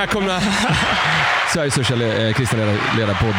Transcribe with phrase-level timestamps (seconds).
[0.00, 0.40] Välkomna
[1.54, 3.34] Sveriges största eh, kristna ledar- ledarpodd.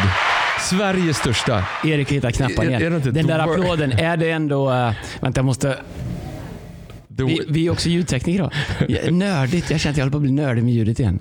[0.60, 1.64] Sveriges största.
[1.84, 2.94] Erik hittar knapparna Är- är det igen.
[2.96, 4.70] inte Den där applåden, är det ändå...
[4.72, 5.76] Uh, vänta, jag måste...
[7.16, 8.50] Vi, vi är också ljudtekniker då.
[8.88, 9.70] Ja, Nördigt.
[9.70, 11.18] Jag känner att jag håller på att bli nördig med ljudet igen.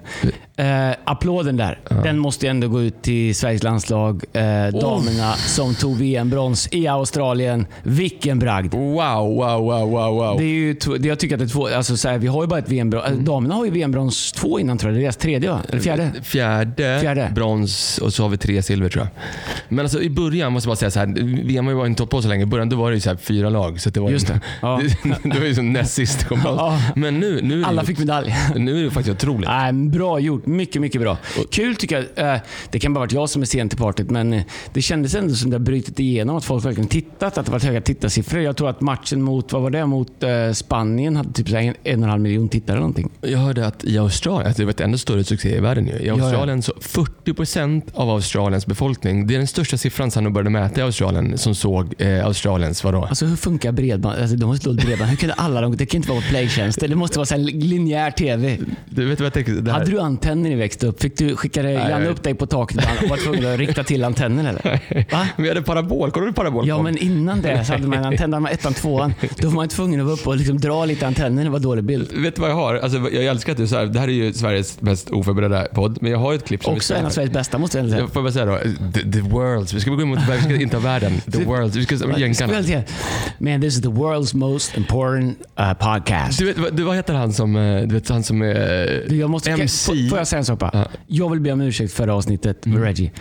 [0.55, 4.23] Eh, applåden där, den måste ändå gå ut till Sveriges landslag.
[4.33, 4.41] Eh,
[4.81, 7.65] damerna som tog VM-brons i Australien.
[7.83, 8.73] Vilken bragd!
[8.73, 10.37] wow, wow, wow, wow, wow.
[10.37, 12.43] Det är ju, det- jag tycker att det är två, alltså så här, vi har
[12.43, 13.05] ju bara ett VM-brons.
[13.07, 13.25] Mm.
[13.25, 14.97] Damerna har ju VM-brons två innan tror jag.
[14.97, 15.59] Det är deras tredje va?
[15.69, 16.11] Eller fjärde?
[16.23, 17.31] Fjärde, Fjärde.
[17.35, 19.09] brons och så har vi tre silver tror jag.
[19.69, 21.43] Men alltså i början måste jag bara säga så här.
[21.45, 22.43] VM har ju varit inte på så länge.
[22.43, 23.81] I början då var det ju så här fyra lag.
[23.81, 24.39] Så det var Just ju, det.
[24.61, 24.81] Ja.
[25.03, 26.41] det, det var ju som näst sist kom.
[26.43, 26.79] Ja.
[26.95, 28.35] Men nu, nu, är Alla fick medalj.
[28.55, 29.49] nu är det faktiskt otroligt.
[29.49, 30.45] Nej, bra gjort.
[30.45, 31.17] Mycket, mycket bra.
[31.51, 32.33] Kul tycker jag.
[32.35, 35.15] Eh, Det kan bara varit jag som är sen till partyt, men eh, det kändes
[35.15, 36.35] ändå som det har brutit igenom.
[36.37, 38.41] Att folk verkligen tittat, att det varit höga tittarsiffror.
[38.41, 41.73] Jag tror att matchen mot, vad var det, mot eh, Spanien hade typ en, en
[41.73, 43.09] och en halv miljon tittare eller någonting.
[43.21, 45.99] Jag hörde att i Australien, att det var ett ännu större succé i världen nu.
[45.99, 46.09] I.
[46.09, 46.73] Australien så
[47.25, 51.37] 40% av Australiens befolkning, det är den största siffran sedan de började mäta i Australien,
[51.37, 53.05] som såg eh, Australiens, vadå?
[53.05, 54.19] Alltså hur funkar bredband?
[54.21, 55.09] Alltså, de måste dåligt bredband.
[55.09, 56.87] Hur kunde alla de, Det kan inte vara playtjänster.
[56.87, 58.57] Det måste vara så här linjär TV.
[58.89, 59.51] Du vet vad jag tänker?
[59.51, 61.01] Det här, Hade du antenner när ni växte upp?
[61.01, 63.83] Fick du skicka Nej, Janne jag- upp dig på taket och var tvungen att rikta
[63.83, 64.79] till antennen eller?
[65.11, 65.27] Va?
[65.37, 66.67] Vi hade parabol, kollade du parabol?
[66.67, 69.13] Ja, men innan det så hade man en antenn, hade man ettan, tvåan.
[69.37, 71.43] Då var man tvungen att vara uppe och liksom dra lite antenner.
[71.43, 72.11] Det var dålig bild.
[72.13, 72.75] Vet du vad jag har?
[72.75, 75.97] Alltså, jag älskar att du så här, det här är ju Sveriges mest oförberedda podd,
[76.01, 78.01] men jag har ett klipp som Också en av Sveriges bästa måste jag säga.
[78.01, 78.57] Jag får bara säga då,
[78.93, 81.85] the, the world's, vi ska gå emot, vi ska inte ha världen, the world's, vi
[81.85, 82.53] ska jänkarna.
[83.37, 86.39] Man, this is the world's most important uh, podcast.
[86.39, 89.29] Du vet, du, vad heter han som, eh, du vet, han som är Du, jag
[89.29, 89.91] måste, MC?
[89.91, 90.71] Får, får jag säga en sak bara?
[90.73, 90.87] Ja.
[91.07, 93.11] Jag vill be om ursäkt för förra avsnittet med Reggie.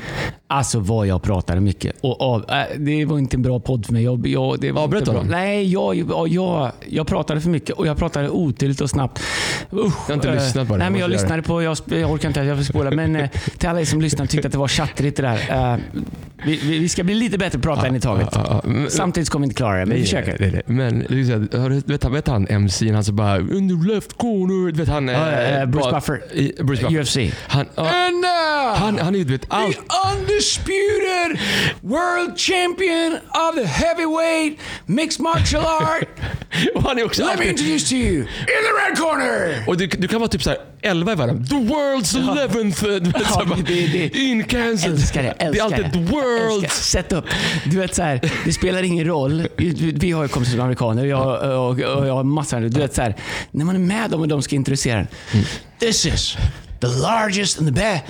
[0.53, 1.97] Alltså vad jag pratade mycket.
[2.01, 4.05] Och, av, äh, det var inte en bra podd för mig.
[4.05, 5.15] Jag, jag, det var Avbröt bra.
[5.15, 5.27] honom?
[5.31, 9.19] Nej, jag, jag, jag, jag pratade för mycket och jag pratade otydligt och snabbt.
[9.73, 10.79] Usch, Jag har inte eh, lyssnat på det.
[10.79, 11.63] Nej, men jag lyssnade på...
[11.63, 12.91] Jag, jag orkar inte, jag får spola.
[12.91, 15.73] Men eh, till alla er som lyssnar tyckte att det var tjattrigt det där.
[15.73, 15.79] Eh,
[16.47, 18.29] vi, vi, vi ska bli lite bättre på att prata en i taget.
[18.33, 20.63] Ja, ja, men- Samtidigt kommer vi inte klara det, men vi försöker.
[20.67, 24.19] Men det har du- vet, han- vet han MC'n, han som bara “in the left
[24.19, 25.09] corner”, du vet han...
[25.09, 26.23] Ja, eh, eh, Bruce bara- Buffer.
[26.35, 27.01] i- Bruce Buffer.
[27.03, 27.35] UFC.
[27.49, 28.25] Han, ja, And
[28.77, 29.79] han, han är ju du vet allt.
[30.41, 31.39] Undisputed
[31.83, 36.09] world champion of the heavyweight mixed martial art.
[36.75, 37.49] Och han är också Let me alltid...
[37.51, 39.65] introduce to you, in the red corner.
[39.67, 41.47] Och du, du kan vara typ så här 11 i världen.
[41.47, 43.01] The world's 11th!
[43.01, 44.87] Du vet, så här, Ja, det- det- in Kansas.
[44.87, 46.17] Älskar det, älskar det är alltid the.
[46.17, 46.69] Älskar.
[46.69, 47.25] Sätt upp.
[47.65, 49.49] Du vet så här, det spelar ingen roll.
[49.57, 52.61] Vi har ju kompisar som amerikaner jag, och, och jag har massor.
[52.61, 53.17] Du vet så här,
[53.51, 55.07] när man är med dem och de ska introducera en.
[55.33, 55.45] Mm.
[55.81, 56.37] This is
[56.81, 58.05] the largest and the best.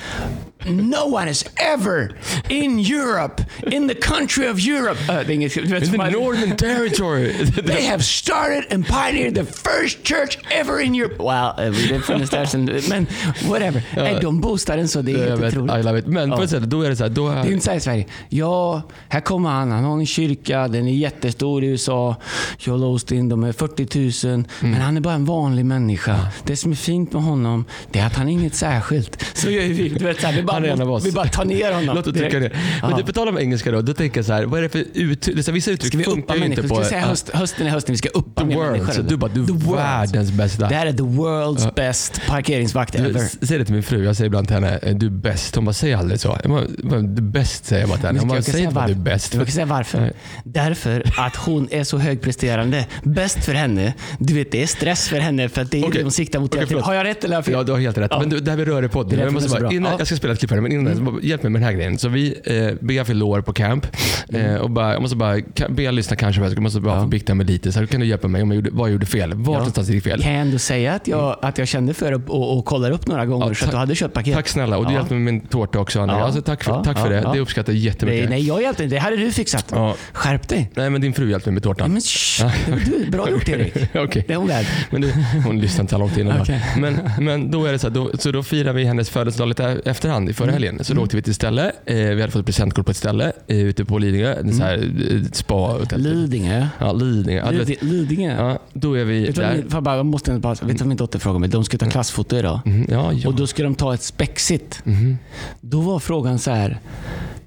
[0.67, 2.11] No one has ever
[2.49, 4.99] in Europe, in the country of Europe.
[5.09, 7.33] Uh, det är inget, vet, In the Northern Territory.
[7.67, 11.17] They have started and pioneered the first church ever in Europe.
[11.19, 13.07] Well, uh, det funnits där sen, men
[13.49, 13.83] whatever.
[13.97, 15.77] Nej, de boostar den så det är jag helt otroligt.
[15.77, 16.07] I love it.
[16.07, 16.37] Men Ja.
[16.37, 17.71] på ett sätt, då är det så här, då Det är ju är, inte så
[17.71, 18.07] här i Sverige.
[18.29, 19.71] Ja, här kommer han.
[19.71, 20.69] Han har en kyrka.
[20.69, 22.17] Den är jättestor i USA.
[22.59, 24.35] Joel Osteen, de är 40 000.
[24.35, 24.47] Mm.
[24.61, 26.17] Men han är bara en vanlig människa.
[26.45, 29.25] Det som är fint med honom, det är att han är inget särskilt.
[29.35, 29.89] Så gör vi.
[29.89, 31.05] Du vet, så här, bara, en av oss.
[31.07, 31.97] vi bara tar ner honom.
[31.97, 32.51] Låt oss trycka det.
[32.83, 34.69] Men du, på tal om engelska då, då tänker jag så här, vad är det
[34.69, 35.47] för uttryck?
[35.47, 36.81] här, Vissa uttryck Ska vi funkar ju inte Ska på...
[36.81, 38.71] vi säga höst, hösten är hösten, vi ska uppa The mer world.
[38.73, 38.93] människor?
[38.93, 40.69] Så du bara, du är världens bästa.
[40.69, 43.47] Det här är the world's best parkeringsvakt ever.
[43.47, 45.55] säg det till min fru, jag säger ibland till henne, "Eh, du är bäst.
[45.55, 46.39] Hon bara, säg aldrig så.
[46.43, 48.19] Jag bara, "Bara, Du bäst säger jag bara till henne.
[48.21, 49.35] Hon ska bara, säg inte du är bäst.
[49.35, 50.13] Jag kan säga varför.
[50.45, 52.87] Därför att hon är så högpresterande.
[53.03, 53.93] Bäst för henne.
[54.19, 55.93] Du vet, det är stress för henne för att det är Okej.
[55.99, 56.55] det hon siktar mot.
[56.69, 56.85] Förlåt.
[56.85, 57.55] har jag rätt eller har jag fel?
[57.55, 58.11] Ja, du har helt rätt.
[58.21, 59.19] Men du, det här med rörepodden.
[59.19, 61.05] Jag, måste bara, innan, jag ska spela ett klipp här, men innan mm.
[61.05, 61.99] bara, hjälp mig med den här grejen.
[61.99, 63.87] Så vi, eh, Bea fyllde år på camp.
[64.29, 65.37] Eh, och bara, jag måste bara,
[65.69, 67.01] Bea lyssna kanske, jag måste bara Ja.
[67.01, 67.73] få bikta mig lite.
[67.73, 69.35] Så här, kan du hjälpa mig om jag gjorde, vad jag gjorde fel?
[69.35, 70.23] Vart någonstans gick fel?
[70.23, 73.07] Kan jag ändå säga att jag, att jag kände för att och, och kollar upp
[73.07, 74.35] några gånger Ja, så att du hade köpt paket?
[74.35, 74.77] Tack snälla.
[74.77, 74.97] Och du Ja.
[74.97, 76.13] hjälpte mig med min tårta också, Anna.
[76.19, 76.25] Ja.
[76.25, 77.23] Alltså, tack för, Ja, tack för ja, det.
[77.25, 77.33] ja.
[77.33, 78.31] Det uppskattar jag jättemycket.
[78.31, 78.97] Nej, nej, jag hjälpte inte.
[78.97, 79.67] Det hade du fixat.
[79.71, 79.95] Ja.
[80.13, 80.71] Skärp dig.
[80.75, 81.93] Nej, men din fru hjälpte mig med Ja, tårtan.
[81.93, 83.11] men shh, det du.
[83.11, 83.75] Bra gjort Erik.
[83.95, 84.25] Okej.
[84.27, 84.67] Det är hon värd.
[84.91, 85.13] Men du,
[85.45, 86.41] hon lyssnar inte så långt innan.
[86.43, 86.65] Okej.
[86.79, 89.81] Men, men då är det så här, då, så då firar vi hennes födelsedag lite
[89.85, 90.35] efterhand i Mm.
[90.47, 90.85] förra helgen.
[90.85, 91.73] Så då åkte vi till ett ställe.
[91.87, 94.35] Eh, vi hade fått presentkort på ett ställe eh, ute på Lidingö.
[94.35, 95.23] En så här, Mm.
[95.25, 95.79] eh, spa.
[95.97, 96.67] Lidingö.
[96.79, 97.43] Ja, Lidingö.
[97.45, 98.35] Ja, du vet, Lidi- Lidingö.
[98.39, 99.81] ja, då är vi Vet vad där.
[99.81, 101.49] bara, jag måste bara, vet du vad min dotter frågade mig?
[101.49, 102.61] De ska ta klassfoto idag.
[102.65, 103.29] Mhm, Ja, ja.
[103.29, 104.81] Och då ska de ta ett spexigt.
[104.85, 105.19] Mhm.
[105.61, 106.79] Då var frågan så här.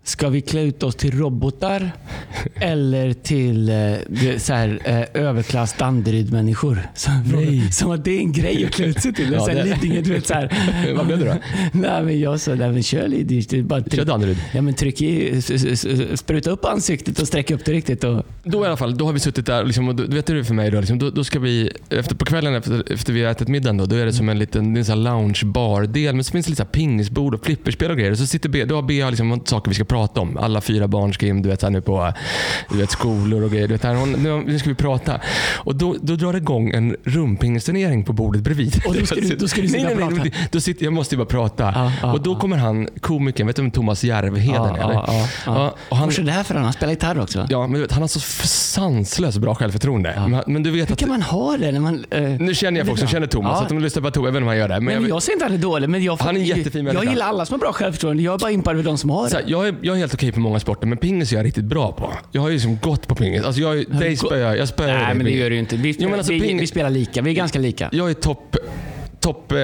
[0.06, 1.92] Ska vi klä ut oss till robotar
[2.56, 6.80] eller till eh, så här, eh, överklass Danderyd-människor?
[7.72, 9.26] Som, att det är en grej att klä ut sig till.
[9.32, 10.50] Ja, Ja, så här, det- Lidingö, du vet, så här.
[10.96, 11.36] Vad blev det då?
[11.74, 13.64] Nej, men jag sa, nej, men kör Lidingö.
[13.64, 14.38] Bara Kör tryck, Danderyd.
[14.54, 15.42] ja, men tryck i,
[16.16, 18.04] spruta upp ansiktet och sträck upp det riktigt.
[18.04, 20.30] Och, Då i alla fall, då har vi suttit där liksom, och då, du vet
[20.30, 22.94] hur det är för mig då, liksom, då, då ska vi, efter, på kvällen efter,
[22.94, 25.04] efter vi har ätit middagen då, då är det som en liten det är en
[25.04, 28.16] loungebar-del, men så finns det lite pingisbord och flipperspel och grejer.
[28.16, 30.38] Så sitter B, då har Bea liksom saker vi ska prata om.
[30.38, 32.14] Alla fyra barn ska in du vet, så här, nu på
[32.70, 33.68] du vet, skolor och grejer.
[33.68, 35.20] Du vet, här, hon, nu, nu ska vi prata.
[35.56, 38.82] Och då, då drar det igång en rumpingisturnering på bordet bredvid.
[38.88, 40.30] Och då ska du- då ska du sitta nej, nej, och nej, prata.
[40.40, 41.72] men Då sitter, jag måste ju bara prata.
[41.76, 44.94] Ja, ja, och då kommer han, komikern, vet du vem Thomas Järvheden Ja, är?
[44.94, 45.28] ja.
[45.46, 46.64] Ja, och han, är det här för han?
[46.64, 47.48] Han spelar gitarr också?
[47.50, 50.24] Ja, men du vet, han har så sanslöst bra självförtroende.
[50.28, 51.00] Men, men du vet Hur att...
[51.00, 52.06] kan man ha det när man...
[52.10, 54.28] eh, Nu känner jag folk som känner Thomas, så att de lyssnar på Thomas.
[54.28, 54.74] Jag vet inte om han gör det.
[54.76, 56.40] Men Nej, jag, men jag säger inte att han är dålig, men jag, Han är
[56.40, 58.24] en jättefin jag gillar alla som har bra självförtroende.
[58.24, 59.44] Jag är bara impad över de som har så det.
[59.44, 61.64] här, jag, är, jag är helt okej på många sporter, men pingis är jag riktigt
[61.66, 62.14] bra på.
[62.32, 63.44] Jag har ju liksom gått på pingis.
[63.44, 64.68] Alltså jag, dig spöar jag.
[64.68, 65.40] spöar Nej, men det pingis.
[65.40, 65.76] gör du ju inte.
[65.76, 67.22] Vi, Jo, men alltså, vi, ping- vi spelar lika.
[67.22, 67.90] Vi är ganska lika.
[67.92, 68.56] Jag är topp
[69.20, 69.58] top, eh,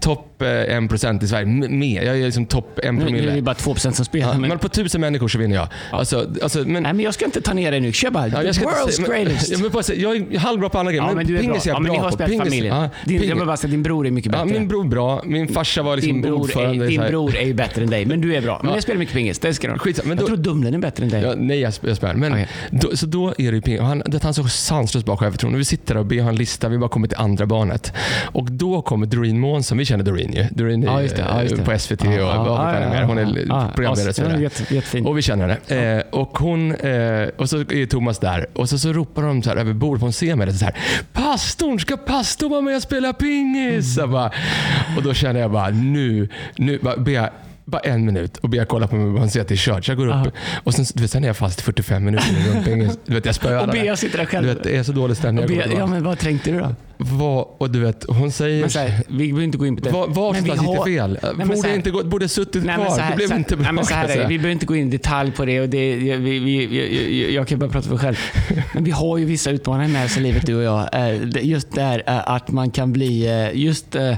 [0.00, 0.46] top eh,
[0.80, 1.42] 1% i Sverige.
[1.46, 2.02] M- Mer.
[2.02, 3.32] Jag är liksom topp 1 Nu, nu är promille.
[3.32, 4.28] det bara 2% som spelar.
[4.32, 5.68] Ja, men, men på tusen människor så vinner jag.
[5.92, 7.92] Alltså, alltså, men, nej, men jag ska inte ta ner dig nu.
[7.92, 8.28] Kör bara.
[8.28, 9.50] Ja, jag ska world's men- greatest.
[9.74, 11.48] Jag, säga, jag är halvbra på andra grejer, Ja, men du är bra.
[11.48, 12.14] pingis är jag Ja, men bra ni har på.
[12.14, 12.76] spelat Pingis- familjen.
[12.76, 13.44] ja, din, jag pingis.
[13.44, 14.58] bara säga, din bror är mycket Ja, bättre.
[14.58, 15.22] min bror bra.
[15.24, 16.84] Min farsa var liksom din bror, ordförande.
[16.86, 18.58] är, din bror är ju bättre än dig, men du är bra.
[18.62, 18.76] Men Ja.
[18.76, 19.38] jag spelar mycket pingis.
[19.38, 21.22] Det ska du men Jag tror Dumlen är bättre än dig.
[21.22, 22.14] Ja, nej, jag, jag spär.
[22.14, 22.48] Men Okej.
[22.70, 23.80] då, så då är det ju ping.
[23.80, 25.58] och Han, han så sanslöst bra självförtroende.
[25.58, 26.68] Vi sitter där och ber han lista.
[26.68, 27.92] Vi bara kommer till andra barnet.
[28.32, 29.78] Och då kommer Doreen Månsson.
[29.78, 30.44] Vi känner Doreen ju.
[30.50, 31.24] Doreen är Ja, det.
[31.28, 31.62] Ja, just det.
[31.62, 33.02] på SVT och Ja, vad ja, ja, mer.
[33.02, 33.70] Hon är ja, ja.
[33.74, 34.26] programledare.
[34.36, 35.06] och Ja, jättefin.
[35.06, 35.76] Och vi känner det.
[35.76, 38.46] Eh, och hon, eh, och så är Thomas där.
[38.52, 40.02] Och så, så ropar de så här över bordet.
[40.02, 40.52] Hon ser mig.
[40.54, 40.74] Så här,
[41.12, 43.94] pastorn, ska pastorn vara med och spela pingis?
[43.94, 44.30] Så bara,
[44.96, 47.28] och då känner jag bara, nu, nu bara, jag,
[47.64, 49.56] bara en minut och ber jag kolla på mig och han ser att det är
[49.56, 49.88] kört.
[49.88, 50.30] Jag går upp Ja.
[50.64, 52.28] och sen, du vet, sen är jag fast i 45 minuter
[52.68, 52.90] i.
[53.06, 53.72] Du vet, jag spöar Och.
[53.72, 54.46] Bea sitter där själv.
[54.46, 55.44] Du vet, det är så dålig stämning.
[55.44, 56.74] Och Bea, ja, men vad tänkte du då?
[57.00, 58.60] Vad, och du vet, hon säger...
[58.60, 59.90] Men så här, vi behöver inte gå in på det.
[59.90, 61.18] var, någonstans gick har- det fel?
[61.22, 62.88] Nej, borde här- jag inte gå, borde jag suttit Nej, kvar?
[62.90, 63.62] så här, det blev här, inte bra.
[63.64, 64.26] nej, men så här jag det.
[64.28, 65.60] Vi behöver inte gå in i detalj på det.
[65.60, 68.16] Och det vi, vi, vi, jag kan bara prata för mig själv.
[68.74, 70.80] Men vi har ju vissa utmaningar med oss i livet, du och jag.
[70.80, 74.16] Eh, det- Just där eh, att man kan bli eh, just eh, eh,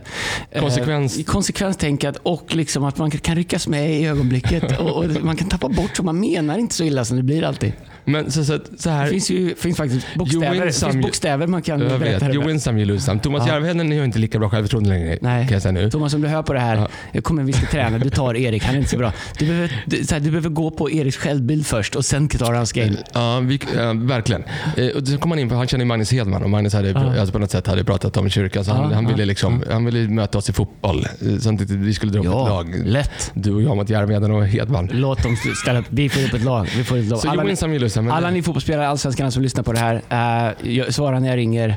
[0.61, 1.25] Konsekvens.
[1.27, 4.81] konsekvenstänkad och liksom att man kan ryckas med i ögonblicket.
[4.81, 7.43] och, och man kan tappa bort så man menar inte så illa som det blir
[7.45, 7.73] alltid.
[8.05, 9.07] Men så, så, så Det här...
[9.07, 12.47] finns ju finns faktiskt bokstäver, det finns bokstäver man kan jag berätta vet, det you
[12.47, 13.21] win some, you lose some.
[13.21, 13.53] Thomas Ja.
[13.55, 15.45] Järvheden har inte lika bra självförtroende längre, Nej.
[15.47, 15.91] kan jag säga nu.
[15.91, 17.99] Thomas, om du hör på det här, jag kommer vi ska träna.
[17.99, 19.13] Du tar Erik, han är inte så bra.
[19.39, 22.73] Du behöver, du, här, du behöver gå på Eriks självbild först och sen tar hans
[22.73, 22.93] game.
[23.15, 24.45] Ja, vi, ja verkligen.
[24.77, 26.99] Eh, och så kom han in på, han känner Magnus Hedman och Magnus hade Ja.
[27.21, 28.65] alltså på något sätt hade pratat om kyrkan.
[28.65, 31.07] Så han, Ja, han, ja, ville liksom, han ville möta oss i fotboll.
[31.21, 32.83] eh, Så att vi skulle dra upp ett Ja, lag.
[32.85, 33.31] lätt.
[33.35, 34.89] Du och jag mot Järvheden och Hedman.
[34.93, 35.87] Låt dem ställa upp.
[35.89, 36.67] Vi får upp ett lag.
[36.77, 37.19] Vi får ett lag.
[37.19, 39.79] Så Alla, you win some, you lose alla ni fotbollsspelare, allsvenskarna som lyssnar på det
[39.79, 39.95] här.
[39.95, 41.77] Uh, jag, svara när jag ringer.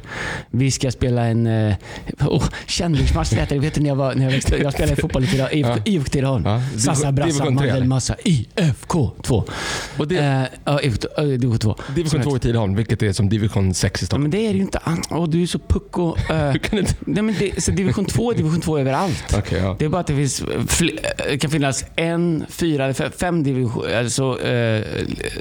[0.50, 1.76] Vi ska spela en uh,
[2.20, 3.34] oh, kändismatch.
[3.34, 5.82] Jag, vet du, när jag, var, när jag, växte, jag spelade fotboll lite idag.
[5.86, 6.48] IFK, Tidaholm.
[6.78, 7.50] Sassa Brassa?
[7.50, 8.16] Mandelmassa.
[8.24, 9.44] IFK 2.
[9.98, 11.76] Och det, Eh, IFK uh, division 2.
[11.96, 14.22] division 2 i Tidaholm, vilket är som division 6 i Stockholm.
[14.22, 14.80] men det är det ju inte.
[15.12, 16.16] Åh, du är så pucko.
[16.30, 16.96] eh, inte...
[17.00, 19.36] nej, men det, så division 2 är division 2 överallt.
[19.38, 19.76] Okej, ja.
[19.80, 21.00] Det är bara att det finns fl-
[21.30, 24.84] det kan finnas en, fyra eller fem, division, alltså, eh,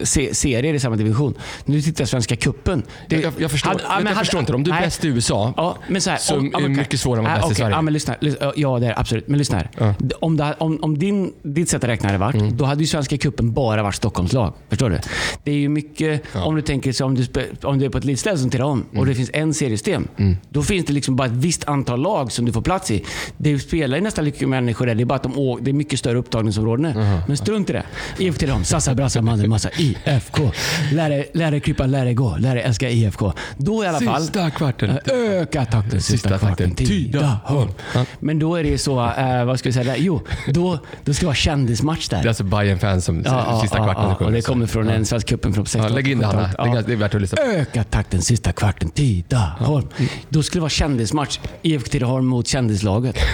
[0.02, 1.34] se, serier i samma division.
[1.64, 2.82] Nu tittar jag Svenska cupen.
[3.08, 4.52] Det- Jag, jag förstår, hade- ja, jag, men hade- förstår inte.
[4.54, 4.84] Om du är nej.
[4.84, 7.44] bäst i USA, Ja, men så här, Så om- är mycket svårare att vara bäst
[7.44, 7.76] i okej, Sverige.
[7.76, 8.14] Ja, men lyssna.
[8.56, 9.28] Ja, det är absolut.
[9.28, 9.70] Men lyssna här.
[9.78, 9.94] Ja.
[10.20, 12.56] Om, det, om, om din, ditt sätt att räkna hade varit, Mm.
[12.56, 14.52] då hade ju Svenska cupen bara varit Stockholmslag.
[14.68, 14.98] Förstår du?
[15.44, 17.26] Det är ju mycket, om du tänker så om du,
[17.62, 19.00] om du är på ett litet ställe som Tidaholm Mm.
[19.00, 20.08] och det finns en seriesystem.
[20.50, 23.04] Då finns det liksom bara ett visst antal lag som du får plats i.
[23.36, 24.94] Det spelar ju nästan lika mycket människor där.
[24.94, 26.92] Det är bara att de, det är mycket större upptagningsområden.
[27.28, 27.82] Men strunt i det.
[28.18, 30.51] IFK Tidaholm, Sassa Brassa Mandelmassa, IFK.
[30.92, 33.32] Dig, lär dig krypa, lär dig gå, lär dig älska IFK.
[33.56, 34.98] Då i alla fall sista kvarten.
[35.12, 36.68] Öka takten sista, Sista kvarten.
[36.70, 36.86] takten.
[36.86, 37.70] Tidaholm.
[37.94, 38.04] Ja.
[38.20, 39.96] Men då är det ju så, eh, vad ska vi säga där?
[39.98, 42.18] Jo, då, då ska det vara kändismatch där.
[42.18, 43.16] Det är alltså bayern fans som
[43.62, 46.18] sista kvarten ja, och det kommer från en svensk cupen från 60 Ja, lägg in
[46.18, 46.50] det Hanna.
[46.58, 46.82] Ja.
[46.86, 47.42] det är värt att lyssna på.
[47.42, 49.88] Öka takten sista kvarten, Tidaholm.
[50.28, 51.38] Då skulle det vara kändismatch.
[51.62, 53.16] IFK Tidaholm mot kändislaget.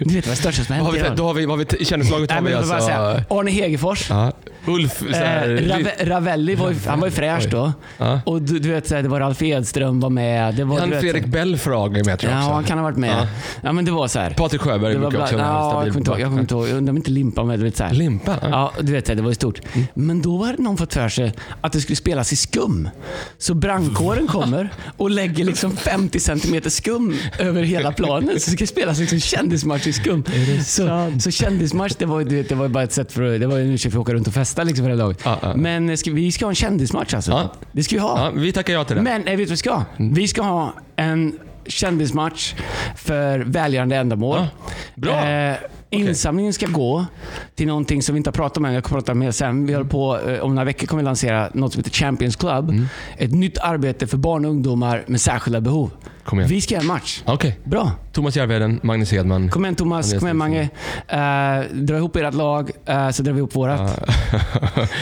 [0.00, 1.66] Du vet vad det största som har hänt har vi, då har vi, vad har
[1.78, 2.72] vi, kändislaget har vi alltså...
[3.34, 4.10] Arne Hegerfors.
[4.66, 7.72] Ulf, här, Eh, Rave, Ravelli var ju, han var ju fräsch då.
[7.98, 8.20] Ja.
[8.26, 10.54] Och du, du vet, så här, det var Ralf Edström var med.
[10.54, 12.54] Det var, han vet, Fredrik Belfrage är med tror jag Ja, också.
[12.54, 13.10] han kan ha varit med.
[13.10, 13.26] Ja.
[13.62, 14.30] Ja, men det var så här.
[14.30, 16.20] Patrik Sjöberg Det var brukar bla, också ja, jag kommer inte ihåg.
[16.20, 16.68] Jag kommer inte ihåg.
[16.68, 17.58] Jag undrar om inte Limpan var med.
[17.60, 17.94] Du vet, så här.
[17.94, 18.36] Limpa?
[18.42, 18.48] Ja.
[18.50, 19.60] Ja, du vet, det var ju stort.
[19.94, 22.88] Men då hade någon fått för sig att det skulle spelas i skum.
[23.38, 28.40] Så brandkåren kommer och lägger liksom 50 centimeter skum över hela planen.
[28.40, 30.24] Så det ska spelas liksom kändismatch i skum.
[30.66, 33.58] Så, så kändismatch, det var, ju- det var bara ett sätt för att- det var
[33.58, 35.20] en ursäkt för att åka runt och festa liksom för det laget.
[35.24, 35.54] Ja, ja.
[35.56, 37.30] Men ska, vi ska ha en kändismatch alltså.
[37.30, 37.52] Ja.
[37.72, 38.30] Det ska vi ha.
[38.30, 39.02] Vi tackar ja till det.
[39.02, 39.84] Men eh, vet du vad vi ska ha?
[39.96, 42.54] Vi ska ha en kändismatch
[42.96, 44.38] för välgörande ändamål.
[44.38, 44.48] Ja,
[44.94, 45.28] bra.
[45.28, 45.56] Eh,
[45.90, 47.06] insamlingen ska gå
[47.54, 48.74] till någonting som vi inte har pratat om än.
[48.74, 49.66] Jag kommer prata mer sen.
[49.66, 52.70] Vi håller på, eh, om några veckor kommer vi lansera något som heter Champions Club.
[52.70, 52.88] Mm.
[53.18, 55.90] Ett nytt arbete för barn och ungdomar med särskilda behov.
[56.24, 56.50] Kom igen.
[56.50, 57.22] Vi ska göra en match.
[57.24, 57.58] Okej.
[57.64, 57.92] Bra.
[58.12, 59.48] Thomas Järvheden, Magnus Hedman.
[59.48, 60.62] Kom igen Thomas, Andreas kom igen Mange.
[60.62, 64.08] Uh, dra ihop ert lag, eh, så drar vi ihop vårat.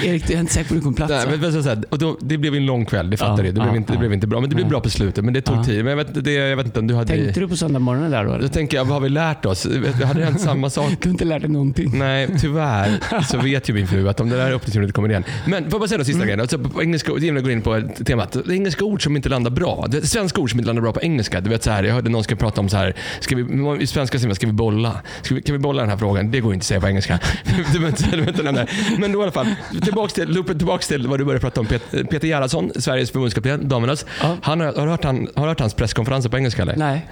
[0.04, 1.14] Erik, du är inte säker på att du kommer platsa.
[1.14, 3.42] Nej, men, men, så här, och då, det blev en lång kväll, det fattar du.
[3.42, 3.98] Det, blev ja, inte, det ja.
[3.98, 4.40] blev inte bra.
[4.40, 5.24] Men det blev bra på slutet.
[5.24, 5.84] Men det tog tid.
[5.84, 7.06] Men jag vet, det, jag vet inte om du hade...
[7.06, 8.30] Tänkte du på söndagsmorgonen där då?
[8.30, 8.48] Då Eller?
[8.48, 9.62] tänker jag, vad har vi lärt oss?
[9.98, 10.92] Det hade hänt samma sak.
[11.00, 11.98] Du har inte lärt dig någonting.
[11.98, 15.24] Nej, tyvärr så vet ju min fru att om det där uppdateringen kommer igen.
[15.46, 16.40] Men får jag bara säga den sista grejen?
[16.40, 18.32] Alltså, på engelska, innan jag går in på temat.
[18.32, 19.86] Det är engelska ord som inte landar bra.
[19.88, 21.40] Det är svenska ord som inte landar bra på engelska.
[21.40, 23.86] Du vet, så här, jag hörde någon ska prata om så här, ska vi, i
[23.86, 25.00] svenska man, ska vi bolla?
[25.22, 26.30] Ska vi, kan vi bolla den här frågan?
[26.30, 27.18] Det går inte att säga på engelska.
[27.72, 28.70] du vet, du vet, den där.
[28.98, 29.46] Men då i alla fall,
[29.82, 31.66] tillbaks till, loopen tillbaks till vad du började prata om.
[31.66, 34.06] Pet- Peter Gerhardsson, Sveriges förbundskapten, damernas.
[34.22, 34.36] Ja.
[34.42, 36.76] Han, har, har, du hört han, har du hört hans presskonferenser på engelska eller?
[36.76, 37.06] Nej.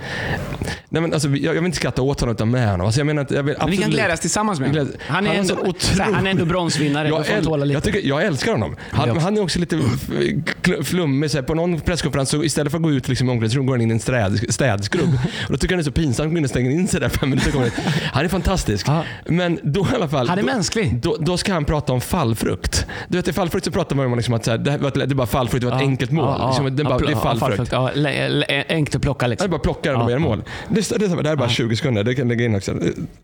[0.88, 2.87] Nej men alltså, jag, jag vill inte skratta åt honom utan med honom.
[2.87, 4.88] Alltså, jag menar jag vill Men vi kan absolut- glädjas tillsammans med honom.
[5.09, 7.09] Han är, Han ändå, så här, han är ändå bronsvinnare.
[7.09, 8.76] Jag, äl- jag, tycker, jag älskar honom.
[8.91, 9.81] Han, han är också lite
[10.85, 11.47] flummig.
[11.47, 13.86] På någon presskonferens så istället för att gå ut liksom, i omklädningsrummet går han in
[13.90, 15.19] i en städ, städskrubb.
[15.47, 17.00] och då tycker han det är så pinsamt att gå in och stänga in sig
[17.00, 17.50] där fem minuter.
[17.50, 17.73] kommer in.
[18.12, 18.88] Han är fantastisk.
[18.88, 19.05] Ja.
[19.26, 20.28] Men då i alla fall.
[20.28, 20.95] Han är då, mänsklig.
[20.95, 22.87] Då, då ska han prata om fallfrukt.
[23.09, 25.02] Du vet, i fallfrukt så pratar man om liksom att så här, det, var det
[25.02, 26.47] är bara fallfrukt, det var ett enkelt mål.
[26.49, 27.73] liksom, det, är bara, det är fallfrukt.
[27.73, 27.90] Ja,
[28.69, 29.50] enkelt att plocka Det är liksom.
[29.50, 30.26] bara plocka den och Ja, göra ja.
[30.28, 30.43] mål.
[30.69, 32.05] Det, det, det, det här är bara 20 sekunder.
[32.05, 32.75] Det kan lägga in också.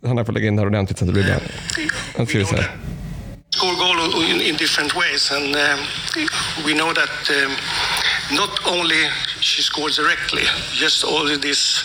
[0.07, 1.35] Han har fått lägga in det här ordentligt så att det blir bra.
[2.17, 2.71] Han skriver så här.
[3.63, 5.79] score goal in, in different ways, and um,
[6.67, 7.53] we know that um,
[8.35, 9.03] not only
[9.41, 11.83] she scores directly, just all this.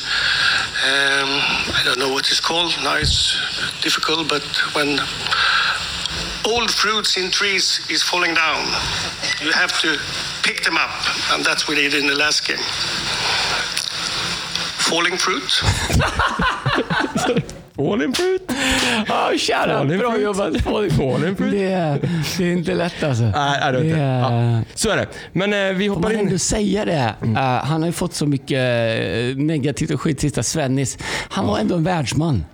[0.83, 1.29] Um,
[1.73, 2.95] I don't know what it's called now.
[2.95, 3.37] It's
[3.81, 4.99] difficult, but when
[6.45, 8.65] old fruits in trees is falling down,
[9.41, 9.97] you have to
[10.43, 10.91] pick them up,
[11.31, 12.57] and that's what we did in the last game.
[14.89, 15.61] Falling fruit.
[17.77, 18.51] Falling fruit.
[19.07, 19.77] Ja, tjena!
[19.77, 20.61] Falling Bra jobbat.
[20.61, 21.51] Falling fruit.
[21.51, 21.99] Det är,
[22.37, 23.23] det är inte lätt alltså.
[23.23, 23.99] Nej, det är inte.
[23.99, 24.19] är-
[24.57, 25.07] Ja, så är det.
[25.31, 26.39] Men eh, vi hoppar man ändå in.
[26.39, 27.13] säga det?
[27.23, 27.35] Mm.
[27.37, 30.97] Eh, han har ju fått så mycket eh, negativt och skit sista Svennis.
[31.29, 32.45] Han var ändå en världsman.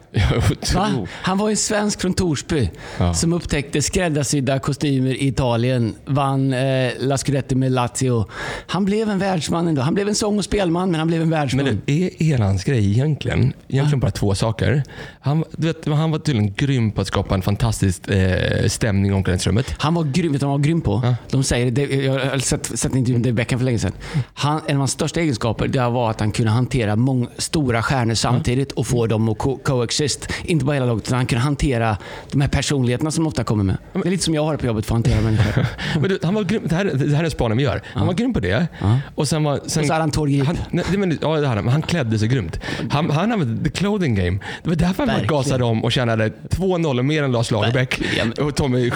[0.75, 1.08] Va?
[1.12, 3.13] Han var en svensk från Torsby Ja.
[3.13, 5.96] som upptäckte skräddarsydda kostymer i Italien.
[6.05, 8.25] Vann eh, La Scudetti med Lazio.
[8.67, 9.82] Han blev en världsman ändå.
[9.82, 11.65] Han blev en sång och spelman, men han blev en världsman.
[11.65, 13.53] Men det är Elans grej egentligen?
[13.67, 14.84] Egentligen bara två saker.
[15.22, 19.13] Han, du vet, han var tydligen grym på att skapa en fantastisk eh, stämning i
[19.13, 19.75] omklädningsrummet.
[19.77, 20.32] Han var grym.
[20.32, 21.01] Vet du vad han var grym på?
[21.03, 21.15] Ja.
[21.29, 21.82] De säger det.
[21.96, 23.91] Jag har sett, sett en intervju med Beckham för länge sedan.
[24.34, 28.13] Han, en av hans största egenskaper det var att han kunde hantera många stora stjärnor
[28.13, 29.58] samtidigt och få dem att co-
[30.04, 30.28] coexist.
[30.44, 31.98] Inte bara hela laget, utan han kunde hantera
[32.32, 33.78] de här personligheterna som ofta kommer med.
[33.94, 35.66] Det är lite som jag har på jobbet för att hantera människor.
[36.00, 37.82] Men du, han var grym, det, här, det här är spaning vi gör.
[37.86, 38.68] Han var grym på det.
[39.16, 39.60] Och sen var...
[39.66, 40.46] Sen, Och så hade han tårgrip.
[40.46, 41.68] Han, nej, det men, ja, det hade han.
[41.68, 42.60] Han klädde sig grymt.
[42.90, 44.40] Han, han använde the clothing game.
[44.64, 48.02] Det var därför han gasade om och tjänade 2-0 mer än Lars Lagerbäck
[48.40, 48.92] och Tommy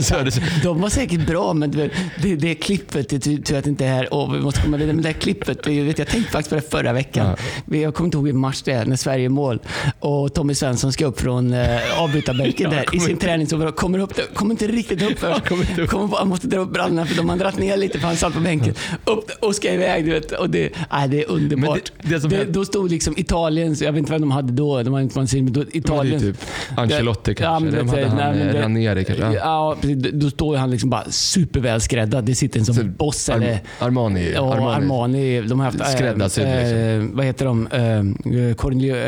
[0.00, 0.44] Söderström.
[0.62, 1.90] de var säkert bra, men det,
[2.22, 4.94] det, det klippet, det tur tur att det inte är här, vi måste komma vidare,
[4.94, 7.36] men det här klippet, det, vet, jag tänkte faktiskt på det förra veckan.
[7.70, 9.58] Jag kommer inte ihåg vilken match det är, när Sverige är i mål
[10.00, 13.72] och Tommy Svensson ska upp från eh, avbytarbänken Ja, där i sin träningsoverall.
[13.72, 15.48] Kommer, upp, kommer inte riktigt upp först.
[15.48, 15.88] kommer upp.
[15.90, 18.16] Kommer på, han måste dra upp brallorna för de har dragit ner lite för han
[18.16, 18.74] satt på bänken.
[19.04, 20.04] Upp och ska iväg.
[20.04, 21.92] Du vet, och det, nej, det är underbart.
[22.02, 24.82] Det- det som hände- då stod liksom Italien, jag vet inte vem de hade då,
[24.82, 26.20] de hade inte men då, Italien.
[26.20, 26.36] typ
[26.76, 27.64] Ancelotti kanske.
[27.64, 29.24] men De hade nej, han, men eh, det- Ranieri kanske.
[29.24, 29.32] Ja.
[29.34, 29.96] Ja, precis.
[30.12, 32.24] Då står han liksom bara supervälskräddad.
[32.24, 34.32] Det sitter en som Så boss Ar- eller Armani.
[34.34, 35.40] Ja, Armani.
[35.40, 35.80] De har haft...
[35.80, 37.16] äh, Skräddarsydd, liksom.
[37.16, 37.66] vad heter de?
[37.66, 38.54] Äh.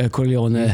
[0.08, 0.58] Corleone.
[0.58, 0.70] Mm.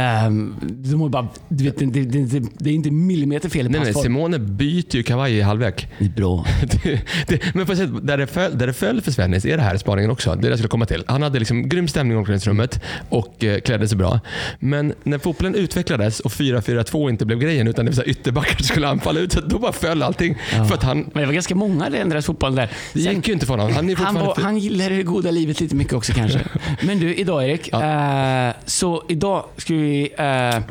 [0.00, 0.30] Äh,
[0.60, 1.28] de har bara...
[1.48, 3.94] Du vet, det, det, det, det är inte millimeter fel i Nej, nej.
[3.94, 5.88] Simone byter ju kavaj i halvlek.
[5.98, 6.46] Det är bra.
[7.26, 9.76] det, men på sätt, där, det föll, där det föll för Svennis är det här
[9.76, 10.30] spaningen också.
[10.30, 11.04] Det är det jag skulle komma till.
[11.06, 14.20] Han hade liksom grym stämning i omklädningsrummet och eh, klädde sig bra.
[14.58, 18.88] Men när fotbollen utvecklades och 4-4-2 inte blev grejen utan det var ytterbackar som skulle
[18.88, 20.38] anfalla ut, så då bara föll allting.
[20.68, 22.70] För att han, Men det var ganska många det ändrades fotbollen där.
[22.92, 23.72] det gick ju inte för honom.
[23.72, 26.40] Han Han, var, han gillade det goda livet lite mycket också kanske.
[26.82, 27.72] Men du, idag Erik.
[27.72, 30.62] Eh, så idag ska vi vi, eh,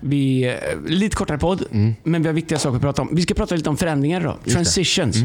[0.00, 0.54] vi eh,
[0.86, 1.64] lite kortare podd,
[2.02, 3.08] men vi har viktiga saker att prata om.
[3.12, 4.50] Vi ska prata lite om förändringar då.
[4.52, 5.16] Transitions.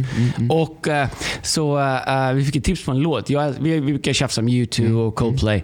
[0.50, 1.08] Och eh,
[1.42, 3.30] så eh, vi fick ett tips på en låt.
[3.30, 5.64] Jag, vi, vi brukar tjafsa om U2 och Coldplay.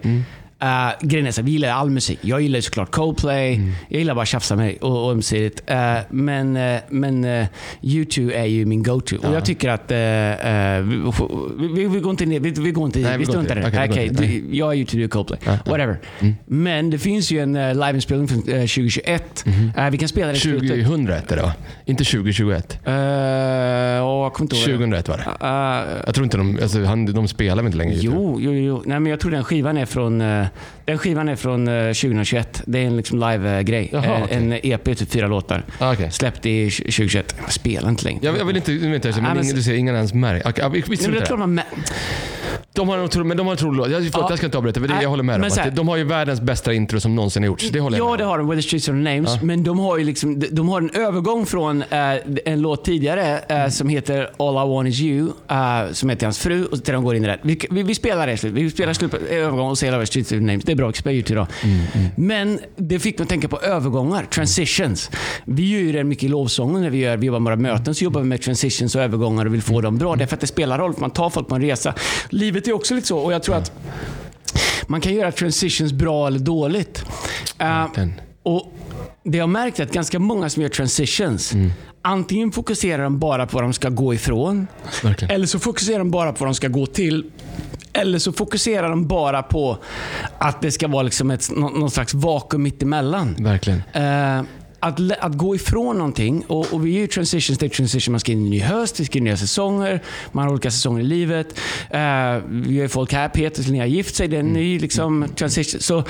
[0.62, 2.18] Uh, grejen är så vi gillar all musik.
[2.22, 3.60] Jag gillar såklart Coldplay.
[3.88, 5.70] Jag gillar bara att tjafsa med och, och ömsesidigt.
[5.70, 5.76] Uh,
[6.10, 7.46] men uh, men uh,
[7.82, 9.16] U2 är ju min go-to.
[9.16, 9.90] Och jag tycker att...
[9.90, 12.40] Vi, vi, vi går inte ner.
[12.40, 13.88] Vi, vi går inte Nej, vi struntar i det.
[13.90, 14.22] Okej, inte.
[14.22, 15.40] du- jag är U2, du är Coldplay.
[15.44, 15.70] Ja, ja.
[15.70, 15.98] Whatever.
[16.46, 19.44] Men det finns ju en uh, liveinspelning från uh, 2021.
[19.46, 20.68] Uh, vi kan spela slutet.
[20.86, 21.52] 2001 är det va?
[21.84, 22.78] Inte 2021.
[22.86, 24.80] Uh, åh, jag kommer inte ihåg.
[24.80, 25.02] det.
[25.02, 26.02] 2001 var det.
[26.06, 27.96] Jag tror inte de, alltså, han, de spelar väl inte längre?
[28.00, 28.82] Jo, jo, jo.
[28.86, 30.46] Nej, men jag tror den skivan är från, eh,
[30.84, 32.62] den skivan är från eh, 2021.
[32.66, 33.88] Det är en liksom live-grej.
[33.92, 34.36] Jaha, okej.
[34.36, 35.64] En EP, typ fyra låtar.
[35.78, 36.10] Ah, okej.
[36.10, 37.34] Släppt i 2021.
[37.42, 38.20] Jag spelar inte längre.
[38.22, 40.48] Jag, jag vill inte, vet jag, Nej, men men- ingen, du ser ingen ens märker.
[40.48, 41.60] Okay, Nej, men inte det är klart man...
[42.80, 43.90] De har en otrolig, men de har en otrolig låt.
[43.90, 44.26] Jag, förlåt, Ja.
[44.30, 45.74] jag ska inte avbryta, för det, jag håller med men om.
[45.74, 47.70] de har ju världens bästa intro som någonsin har gjorts.
[47.72, 48.48] Det håller jag Ja, med det har de.
[48.48, 49.42] With the Streets of Names.
[49.42, 51.98] Men de har ju liksom, de- har en övergång från eh,
[52.44, 56.38] en låt tidigare eh, som heter All I Want Is You, eh, som heter hans
[56.38, 57.38] fru, och till de går in i det.
[57.42, 58.52] Vi, vi, vi spelar det slut.
[58.52, 60.64] Vi spelar slut på övergång och ser With the Streets of Names.
[60.64, 61.46] Det är bra, spela ut idag.
[62.16, 65.10] Men det fick mig att tänka på övergångar, transitions.
[65.44, 67.94] Vi gör ju det mycket i lovsången när vi, gör, vi jobbar med våra möten,
[67.94, 70.16] så jobbar vi med transitions och övergångar och vill få dem bra.
[70.16, 71.94] Därför att det spelar roll, för man tar folk på en resa.
[72.28, 73.72] Livet är också lite så, och jag tror att
[74.86, 77.04] man kan göra transitions bra eller dåligt.
[77.58, 78.20] Verkligen.
[78.42, 78.72] och
[79.24, 81.52] det jag har märkt är att ganska många som gör transitions,
[82.02, 84.66] antingen fokuserar de bara på vad de ska gå ifrån,
[85.02, 85.34] Verkligen.
[85.34, 87.30] eller så fokuserar de bara på vad de ska gå till.
[87.92, 89.78] Eller så fokuserar de bara på
[90.38, 93.36] att det ska vara liksom ett, nå- någon slags vakuum mittemellan.
[93.38, 93.82] Verkligen.
[93.92, 94.42] Eh,
[94.80, 98.32] att, att gå ifrån någonting, och, och vi är ju transition state transition, man ska
[98.32, 101.00] in i en ny höst, vi ska in i nya säsonger, man har olika säsonger
[101.00, 101.58] i livet.
[101.90, 102.00] Eh,
[102.48, 105.26] vi har ju folk här, Peter som har gift sig, det är en ny liksom,
[105.36, 105.80] transition.
[105.80, 106.04] Så,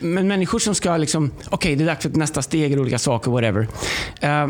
[0.00, 2.98] men människor som ska liksom, okej det är dags för ett nästa steg, eller olika
[2.98, 3.68] saker, whatever.
[4.20, 4.48] Eh,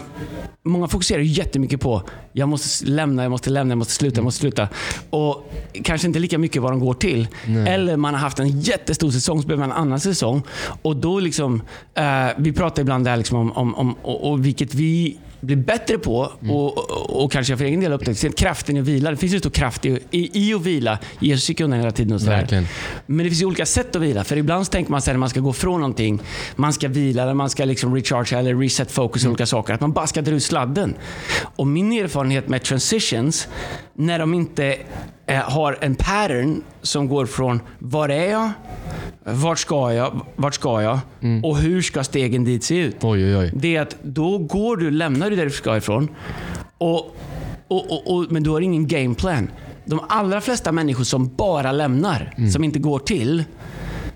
[0.62, 2.02] många fokuserar jättemycket på,
[2.32, 4.68] jag måste lämna, jag måste lämna, jag måste sluta, jag måste sluta.
[5.10, 5.52] Och
[5.84, 7.28] kanske inte lika mycket vad de går till.
[7.66, 10.42] Eller man har haft en jättestor säsong, så behöver man en annan säsong.
[10.82, 11.62] Och då liksom,
[11.94, 15.98] eh, vi pratar ibland där liksom om, om, om och, och vilket vi blir bättre
[15.98, 16.18] på
[16.48, 19.10] och, och, och kanske jag för egen del upptäckt, sen kraften i att vila.
[19.10, 20.98] Det finns ju stor kraft i, i, i att vila.
[21.20, 22.66] Jesus gick undan hela tiden och sådär.
[23.06, 24.24] Men det finns ju olika sätt att vila.
[24.24, 26.20] För ibland tänker man sig när man ska gå från någonting,
[26.56, 29.74] man ska vila eller man ska liksom recharge eller reset focus och olika saker.
[29.74, 30.94] Att man bara ska dra ut sladden.
[31.56, 33.48] Och min erfarenhet med transitions,
[33.94, 34.76] när de inte
[35.34, 38.50] har en pattern som går från var är jag,
[39.24, 40.98] vart ska jag, vart ska jag
[41.44, 42.96] och hur ska stegen dit se ut?
[43.00, 43.50] Oj, oj, oj.
[43.54, 46.08] Det är att då går du, lämnar du där du ska ifrån.
[46.78, 46.96] Och,
[47.68, 49.50] och, och, och, men du har ingen gameplan.
[49.84, 52.50] De allra flesta människor som bara lämnar, Mm.
[52.50, 53.44] som inte går till,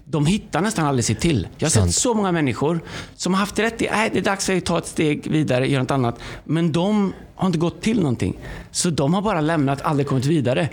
[0.05, 1.49] de hittar nästan aldrig sitt till.
[1.59, 1.87] Jag har Sant.
[1.92, 2.81] sett så många människor
[3.16, 5.83] som har haft rätt i att det är dags att ta ett steg vidare, göra
[5.83, 6.18] något annat.
[6.44, 8.37] Men de har inte gått till någonting.
[8.70, 10.68] Så de har bara lämnat, aldrig kommit vidare.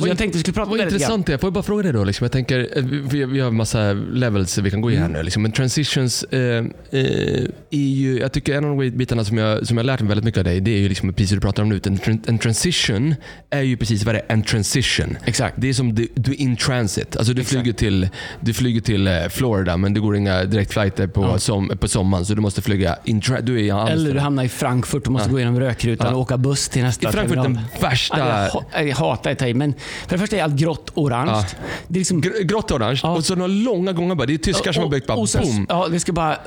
[0.00, 1.38] Så jag tänkte vi skulle prata om Vad det intressant det är.
[1.38, 2.04] Får jag bara fråga dig då?
[2.04, 5.06] Liksom, jag tänker, eh, vi, vi har en massa levels vi kan gå i Mm.
[5.06, 5.22] här nu.
[5.22, 5.42] Liksom.
[5.42, 9.86] Men transitions eh, eh, ju, jag tycker en av de bitarna som jag, som jag
[9.86, 11.68] lärt mig väldigt mycket av dig, det är ju liksom precis det du pratar om
[11.68, 11.80] nu.
[11.84, 13.14] En, en transition
[13.50, 15.16] är ju precis vad det är, en transition.
[15.24, 15.54] Exakt.
[15.58, 17.16] Det är som du, du är in transit.
[17.16, 18.08] Alltså du, flyger till,
[18.40, 22.34] du flyger till eh, Florida men det går inga direktflighter på, som, på sommaren så
[22.34, 23.98] du måste flyga in du är i Amsterdam.
[23.98, 26.14] Eller du hamnar i Frankfurt och måste gå igenom rökrutan Ja.
[26.14, 27.62] och åka buss till nästa I Frankfurt terminal.
[27.72, 28.18] den värsta...
[28.18, 29.74] Ja, jag, jag hatar att ta i, men
[30.06, 31.30] för det första är allt grått orange.
[31.32, 31.44] Ja.
[31.88, 32.22] Det är liksom...
[32.22, 33.10] Gr- Grått och orange Ja.
[33.16, 34.26] och så några långa gångar bara.
[34.26, 35.66] Det är tyskar som har byggt bara och boom.
[35.68, 36.32] Ja, det ska bara...
[36.32, 36.38] eh,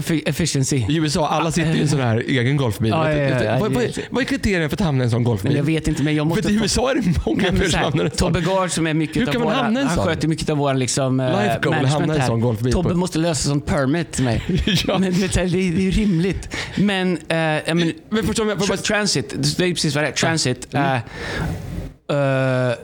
[0.00, 0.76] effi- efficiency.
[0.88, 2.90] I USA, alla sitter i en sån här egen golfbil.
[2.90, 5.50] Ja, ja, vad, vad, vad är kriterierna för att hamna i en sån golfbil?
[5.50, 6.42] Men jag vet inte, men jag måste...
[6.42, 8.18] För i USA är det många människor som hamnar i en sån.
[8.32, 10.06] Tobbe Gard som är mycket Hur kan man våra, hamna i en Han sån?
[10.06, 13.18] sköter mycket av vår liksom, eh, Life goal, hamna i en sån golfbil Tobbe måste
[13.18, 14.42] lösa sånt permit till mig.
[14.86, 14.98] Ja.
[14.98, 16.56] Men det, är- ju rimligt.
[16.76, 17.92] Men, eh, men,
[18.26, 18.58] förstår jag
[19.06, 20.12] Transit, det är ju precis vad det är.
[20.12, 20.74] Transit.
[20.74, 21.00] Mm.
[22.10, 22.74] eh,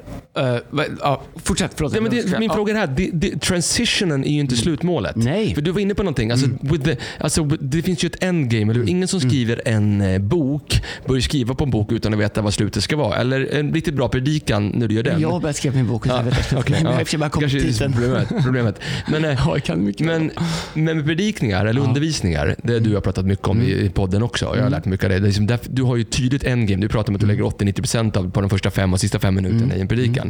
[0.71, 1.93] vad- ja, fortsätt, förlåt.
[1.93, 2.55] Nej, men det, min Ja.
[2.55, 5.17] fråga är här, det, det, transitionen är ju inte slutmålet.
[5.17, 5.55] Nej.
[5.55, 6.31] För du var inne på någonting.
[6.31, 8.73] Alltså, with the, alltså, det finns ju ett endgame.
[8.73, 8.89] Eller?
[8.89, 12.55] Ingen som skriver en eh, bok börjar skriva på en bok utan att veta vad
[12.55, 13.17] slutet ska vara.
[13.17, 15.21] Eller en riktigt bra predikan när du gör den.
[15.21, 16.07] Jag har börjat skriva min bok.
[16.07, 17.01] Ja, Ja, vet jag, okej, men ja.
[17.11, 18.29] jag bara Kanske problemet.
[18.45, 18.81] problemet.
[19.11, 20.07] Men, eh, Ja, jag kan mycket.
[20.07, 20.31] Men,
[20.75, 24.53] men med predikningar eller undervisningar, det du har pratat mycket om i, podden också.
[24.57, 25.19] Jag har lärt mig mycket av det.
[25.19, 26.83] det liksom där, du har ju tydligt endgame.
[26.83, 29.35] Du pratar om att du lägger 80-90% av på de första fem och sista fem
[29.35, 30.22] minuterna i en predikan.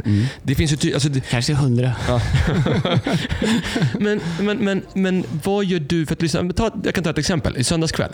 [0.43, 1.95] Det finns ju ty- alltså, det, Kanske hundra.
[3.99, 6.53] men, men, men, men vad gör du för att lyssna?
[6.53, 7.57] Ta, jag kan ta ett exempel.
[7.57, 8.11] I söndags kväll,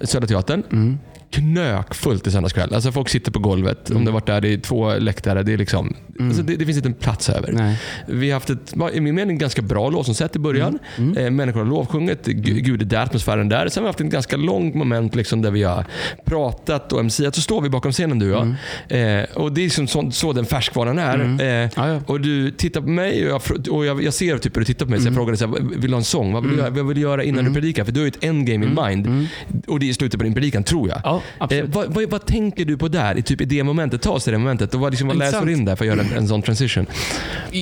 [0.00, 0.98] Södra Teatern.
[1.32, 2.74] Knökfullt i söndags kväll.
[2.74, 3.90] Alltså folk sitter på golvet.
[3.90, 5.42] Om det varit där, det är två läktare.
[5.42, 7.52] Det, är liksom, alltså det, det finns inte en plats över.
[7.52, 7.78] Nej.
[8.06, 10.78] Vi har haft ett, i min mening, ganska bra lovsångssätt i början.
[11.16, 13.68] Eh, människor har lovsjungit, Gu- Gud är där, atmosfären där.
[13.68, 15.84] Sen har vi haft ett ganska långt moment liksom, där vi har
[16.24, 17.34] pratat och MCat.
[17.34, 18.46] Så står vi bakom scenen du och
[18.88, 19.18] jag.
[19.20, 21.18] Eh, och Det är liksom så, så den färskvaran är.
[21.40, 22.00] Eh, Ja, ja.
[22.06, 24.86] Och Du tittar på mig och jag, och jag, jag ser typ hur du tittar
[24.86, 25.00] på mig.
[25.00, 26.32] Så jag frågade så här, vill du ha en sång?
[26.32, 27.84] Vad vill, du, göra- vad vill du göra innan du predikar?
[27.84, 29.26] För du har ju ett endgame in mind.
[29.66, 31.00] Och det är slutet på din predikan, tror jag.
[31.04, 31.64] Ja, absolut.
[31.64, 34.02] Eh, vad, vad, vad tänker du på där, i, typ, i det momentet?
[34.02, 34.74] Ta oss till det momentet.
[34.74, 36.86] Och vad, liksom, vad läser du in där för att göra en, en sån transition?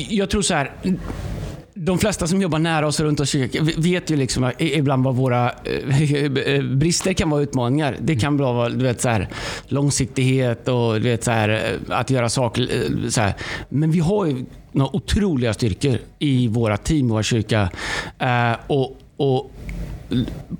[0.08, 0.72] Jag tror så här.
[1.74, 3.34] De flesta som jobbar nära oss och runt oss
[3.76, 5.50] vet ju liksom ibland vad våra
[6.46, 7.96] eh, brister kan vara utmaningar.
[8.00, 9.28] Det kan vara du vet, så här,
[9.68, 12.62] långsiktighet och du vet, så här, eh, att göra saker.
[12.62, 13.34] eh, Så här.
[13.68, 17.70] Men vi har ju några otroliga styrkor i våra team, våra kyrka.
[18.18, 19.50] Eh, och, och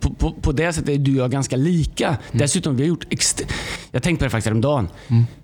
[0.01, 2.17] på, på, på det sättet är du och jag ganska lika.
[2.33, 3.07] Dessutom, vi har gjort
[3.93, 4.89] jag tänkte på det faktiskt häromdagen.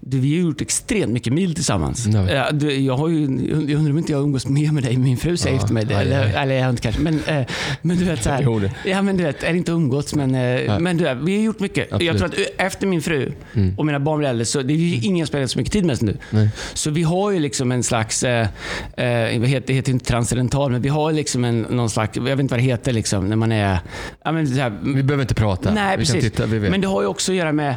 [0.00, 2.04] Du, vi har gjort extremt mycket mil tillsammans.
[2.52, 3.20] Du, jag, har ju,
[3.68, 4.96] jag undrar om inte jag umgås mer med dig.
[4.96, 5.96] Min fru säger Ja, efter mig det.
[5.96, 6.32] aj, Eller, aj.
[6.36, 7.00] eller jag inte kanske.
[7.02, 7.46] Men, eh,
[7.82, 8.90] men du vet så här, det.
[8.90, 11.42] Ja, men du vet, är det inte umgåtts, men, eh, men du vet, vi har
[11.42, 11.84] gjort mycket.
[11.92, 12.06] Absolut.
[12.06, 13.32] Jag tror att eh, efter min fru
[13.76, 15.84] och mina barn blir äldre, så det är ju ingen jag spelar så mycket tid
[15.84, 16.16] med som du.
[16.30, 16.48] Nej.
[16.74, 18.48] Så vi har ju liksom en slags, eh,
[18.96, 22.40] vad heter, det heter inte transcendental, men vi har liksom en, någon slags, jag vet
[22.40, 23.78] inte vad det heter, liksom, när man är...
[24.24, 25.72] Ja, men så här, Vi behöver inte prata.
[25.74, 26.24] Nej, vi precis.
[26.24, 26.70] Titta, vi.
[26.70, 27.74] Men det har ju också att göra med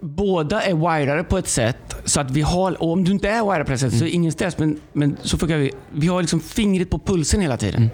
[0.00, 3.42] Båda är wirade på ett sätt så att vi har, och om du inte är
[3.42, 4.58] wirad på det sättet så är det ingen stress.
[4.58, 5.70] Men, men så funkar vi.
[5.92, 7.76] Vi har liksom fingret på pulsen hela tiden.
[7.82, 7.90] Mm.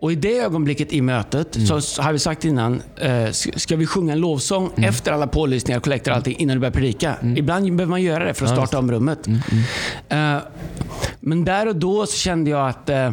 [0.00, 3.86] Och i det ögonblicket i mötet så, så har vi sagt innan, eh, ska vi
[3.86, 4.88] sjunga en lovsång Mm.
[4.88, 7.14] efter alla pålysningar, kollekter och allting innan du börjar predika?
[7.36, 9.26] Ibland behöver man göra det för att starta om rummet.
[9.26, 9.40] Mm,
[10.08, 10.42] Eh,
[11.20, 13.10] men där och då så kände jag att eh,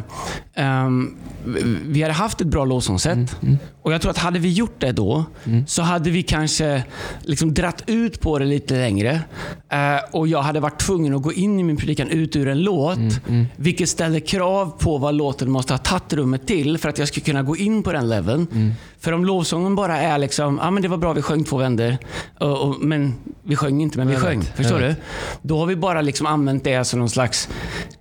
[0.55, 1.15] ehm,
[1.85, 3.41] vi hade haft ett bra lovsångssätt.
[3.43, 5.25] Mm, Och jag tror att hade vi gjort det då
[5.67, 6.83] så hade vi kanske
[7.21, 9.21] liksom dratt ut på det lite längre.
[9.69, 9.79] Eh,
[10.11, 12.97] och jag hade varit tvungen att gå in i min predikan ut ur en låt.
[12.97, 17.07] Mm, Vilket ställer krav på vad låten måste ha tagit rummet till för att jag
[17.07, 18.47] ska kunna gå in på den leveln.
[18.51, 18.71] Mm.
[18.99, 21.57] För om lovsången bara är liksom, ja ah, men det var bra vi sjöng två
[21.57, 21.97] vänder.
[22.39, 23.13] Och, och, men
[23.43, 24.39] vi sjöng inte, men vi Jag sjöng.
[24.39, 24.95] vet, Förstår du?
[25.41, 27.49] Då har vi bara liksom använt det som någon slags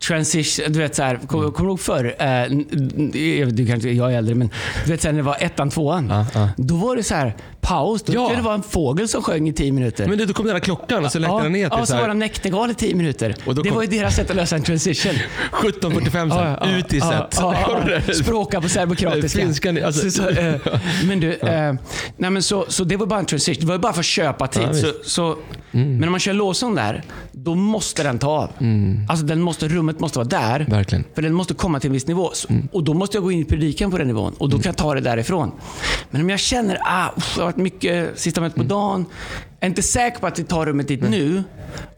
[0.08, 0.72] transition.
[0.72, 2.14] Du vet så här, kommer kom du ihåg förr?
[2.18, 4.50] Eh, n- du kanske, jag är äldre, men
[4.84, 6.08] du vet här, när det var ettan, tvåan.
[6.10, 6.48] Ja, ja.
[6.56, 8.02] Då var det så här paus.
[8.02, 8.32] Då Ja.
[8.36, 10.06] det vara en fågel som sjöng i tio minuter.
[10.08, 11.92] Men det, då kom den där klockan och så läckte den ner till ja, så
[11.92, 13.34] så var en näktergal i tio minuter.
[13.44, 15.12] Då det kom- var ju deras sätt att lösa en transition.
[15.52, 18.16] 17.45 sen, ut i set.
[18.16, 19.38] Språka på serbokroatiska.
[19.38, 20.54] Finskan, alltså- så, så, eh,
[21.04, 21.72] men du, eh,
[22.16, 23.60] nej men så, så det var bara en transition.
[23.60, 24.62] Det var bara för att köpa tid.
[24.62, 24.68] Ja.
[24.68, 24.80] Mm.
[24.80, 25.36] så, så,
[25.70, 27.02] Men om man kör lovsång där,
[27.44, 28.50] då måste den ta av.
[29.08, 30.66] Alltså den måste, rummet måste vara där.
[30.68, 31.04] Verkligen.
[31.14, 32.30] För den måste komma till en viss nivå.
[32.48, 32.68] Mm.
[32.72, 34.32] Och då måste jag gå in i predikan på den nivån.
[34.38, 35.50] Och då kan jag ta det därifrån.
[36.10, 38.68] Men om jag känner, ah, uff, det har varit mycket sista mötet på Mm.
[38.68, 39.04] dagen.
[39.64, 41.42] Är inte säker på att det tar rummet dit nu.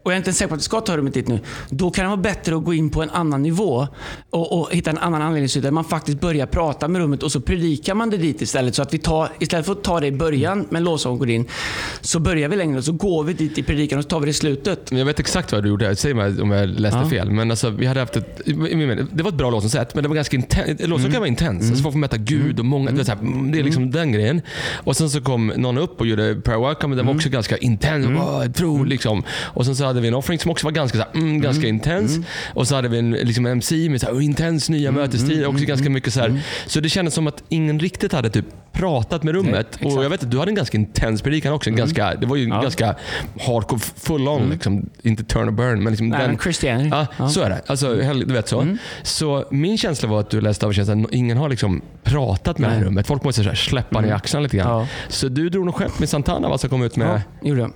[0.03, 1.39] Och jag är inte säker på att det ska ta rummet dit nu.
[1.69, 3.87] Då kan det vara bättre att gå in på en annan nivå.
[4.29, 7.41] Och, och hitta en annan anledning där man faktiskt börjar prata med rummet och så
[7.41, 8.75] predikar man det dit istället.
[8.75, 11.45] Så att vi tar, istället för att ta det i början med lovsång går in.
[12.01, 14.25] Så börjar vi längre och så går vi dit i predikan och så tar vi
[14.25, 14.91] det i slutet.
[14.91, 15.95] Jag vet exakt vad du gjorde.
[15.95, 17.09] Säg mig om jag läste Ja.
[17.09, 17.31] fel.
[17.31, 18.41] Men alltså, vi hade haft ett,
[19.11, 20.67] det var ett bra låtsätt, men det var ganska intens.
[20.79, 21.11] Låtsätt Mm.
[21.11, 21.67] kan vara intens.
[21.69, 22.91] Alltså, folk får möta Gud och många.
[22.91, 24.41] Det, är så här, det är liksom den grejen.
[24.83, 26.95] Och Sen så kom någon upp och gjorde prayer welcome.
[26.95, 27.15] Den var Mm.
[27.17, 28.05] också ganska intens.
[28.05, 28.53] Mm.
[28.53, 29.23] Tro, liksom.
[29.43, 31.67] Och Sen så hade vi en offering som också var ganska, så här, mm, ganska
[31.67, 32.19] intens.
[32.53, 35.01] Och så hade vi en, liksom MC med så här, intens nya Mm.
[35.01, 35.45] mötestider.
[35.47, 36.41] Också ganska mycket så här.
[36.67, 38.45] Så det kändes som att ingen riktigt hade typ
[38.77, 39.81] pratat med rummet.
[39.81, 39.97] Mm.
[39.97, 41.69] och jag vet att du hade en ganska intens predikan också.
[41.69, 42.61] En ganska, det var ju Ja.
[42.61, 42.95] ganska
[43.41, 44.49] hardcore, full on.
[44.49, 46.89] Liksom, inte turn och burn, men liksom Nej, den, men Christianity.
[46.91, 47.29] Ja, Ja.
[47.29, 47.61] så är det.
[47.67, 48.77] Alltså, hell- du vet så.
[49.03, 52.69] Så min känsla var att du läste av känslan att ingen har liksom pratat med
[52.69, 52.83] Nej.
[52.83, 53.07] rummet.
[53.07, 54.79] Folk måste så här släppa ner axlarna lite grann.
[54.79, 54.87] Ja.
[55.09, 57.07] Så du drog nog skepp med Santana vad som kom ut med...
[57.41, 57.71] Ja, gjorde jag.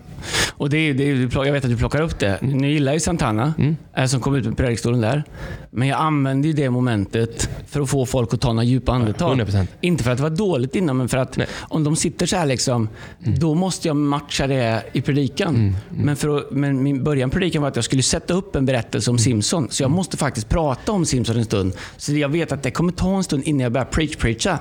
[0.57, 2.27] Och det, är- det, är- jag vet att du plockar upp det.
[2.41, 2.57] Mm.
[2.57, 3.53] Ni gillar ju Santana,
[3.97, 5.23] eh, som kom ut med predikstolen där.
[5.71, 9.38] Men jag använde ju det momentet för att få folk att ta några djupa andetag.
[9.39, 9.67] 100%.
[9.81, 11.47] Inte för att det var dåligt innan, men för att Nej.
[11.60, 12.89] om de sitter så här, liksom,
[13.25, 13.39] Mm.
[13.39, 15.75] då måste jag matcha det i predikan.
[15.89, 19.12] Men, för att, men min början predikan var att jag skulle sätta upp en berättelse
[19.12, 19.67] om Simpson.
[19.69, 21.73] Så jag måste faktiskt prata om Simpson en stund.
[21.97, 24.60] Så jag vet att det kommer ta en stund innan jag börjar preach-preacha.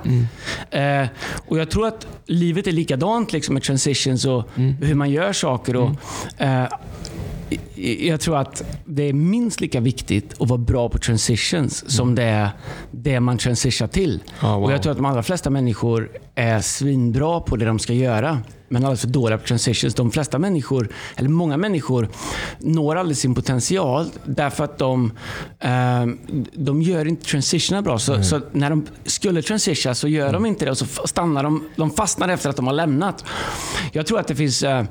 [0.71, 1.09] Eh,
[1.49, 4.49] och jag tror att livet är likadant liksom, med transitions och
[4.81, 5.50] hur man gör saker.
[6.39, 6.65] Och, eh,
[7.75, 12.15] i- jag tror att det är minst lika viktigt att vara bra på transitions som
[12.15, 12.51] det är
[12.91, 14.21] det man transitionar till.
[14.43, 14.65] Ja, wow.
[14.65, 18.39] Och Jag tror att de allra flesta människor är svinbra på det de ska göra.
[18.73, 19.95] Men alldeles för dåliga på transitions.
[19.95, 22.09] De flesta människor, eller många människor,
[22.59, 25.13] når aldrig sin potential därför att de,
[25.61, 26.07] eh,
[26.55, 27.99] de gör inte transitionerna bra.
[27.99, 31.65] Så, så, när de skulle transition så gör de inte det och så stannar de.
[31.77, 33.25] De fastnar efter att de har lämnat.
[33.93, 34.63] Jag tror att det finns...
[34.63, 34.85] Eh,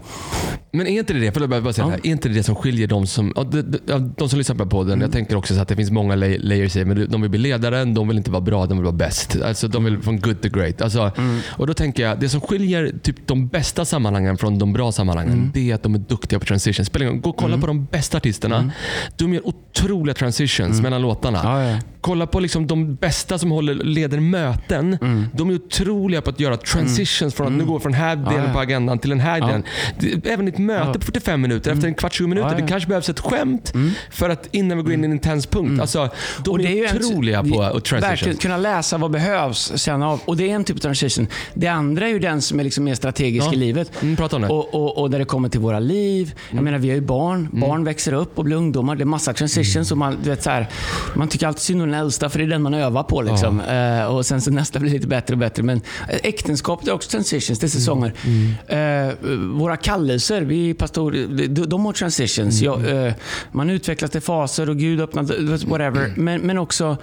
[0.72, 1.88] Men är inte det det, förlåt, bara säga Ja.
[1.88, 4.66] det här, är inte det som skiljer de som, de, de, de som lyssnar på
[4.66, 5.02] podden?
[5.02, 7.40] Jag tänker också så att det finns många lay- layers i men de vill bli
[7.40, 9.42] ledare, de vill inte vara bra, de vill vara bäst.
[9.42, 10.82] Alltså, de vill från good to great.
[10.82, 11.12] Alltså,
[11.50, 15.52] Och då tänker jag, det som skiljer typ de bästa sammanhangen från de bra sammanhangen,
[15.54, 16.90] det är att de är duktiga på transitions.
[17.22, 18.72] Gå och kolla på de bästa artisterna.
[19.18, 21.40] De gör otroliga transitions mellan låtarna.
[21.44, 21.78] Ja, ja.
[22.02, 24.98] Kolla på liksom de bästa som håller, leder möten.
[25.34, 28.44] De är otroliga på att göra transitions från att nu går från den här delen
[28.48, 28.54] ja.
[28.54, 29.64] på agendan till den här delen.
[30.00, 32.56] Det- Även ett möte på 45 minuter, efter en kvart, 20 minuter.
[32.62, 33.74] Det kanske behövs ett skämt
[34.12, 35.82] för att innan vi går in i en intens punkt.
[35.82, 36.10] Alltså,
[36.44, 38.40] de Och är, ju en- otroliga på att Verkligen transitions.
[38.40, 40.22] kunna läsa vad behövs, känna av.
[40.26, 41.28] Och det är en typ av transition.
[41.54, 44.02] Det andra är ju den som är liksom mer strategisk livet.
[44.02, 44.48] Mm, prata om det.
[44.48, 46.34] Och, och, och där det kommer till våra liv.
[46.52, 47.40] Jag menar, vi har ju barn.
[47.40, 47.60] Mm.
[47.60, 48.96] Barn växer upp och blir ungdomar.
[48.96, 49.92] Det är massa transitions.
[49.92, 50.70] Och man, du vet, så här,
[51.16, 53.22] man tycker alltid synd om den äldsta, för det är den man övar på.
[53.22, 53.62] Liksom.
[53.62, 55.64] Eh, och sen så nästa blir lite bättre och bättre.
[55.64, 57.60] Men äktenskapet är också transitions.
[57.60, 58.14] Det är säsonger.
[58.26, 59.10] Mm.
[59.10, 59.16] Eh,
[59.60, 61.12] våra kallelser, vi är pastor,
[61.48, 62.62] de, de har transitions.
[62.62, 62.86] Mm.
[62.86, 63.14] Jag, eh,
[63.52, 65.24] man utvecklas till faser och Gud öppnar,
[65.70, 66.06] whatever.
[66.06, 66.26] Mm.
[66.26, 66.98] Men, men också,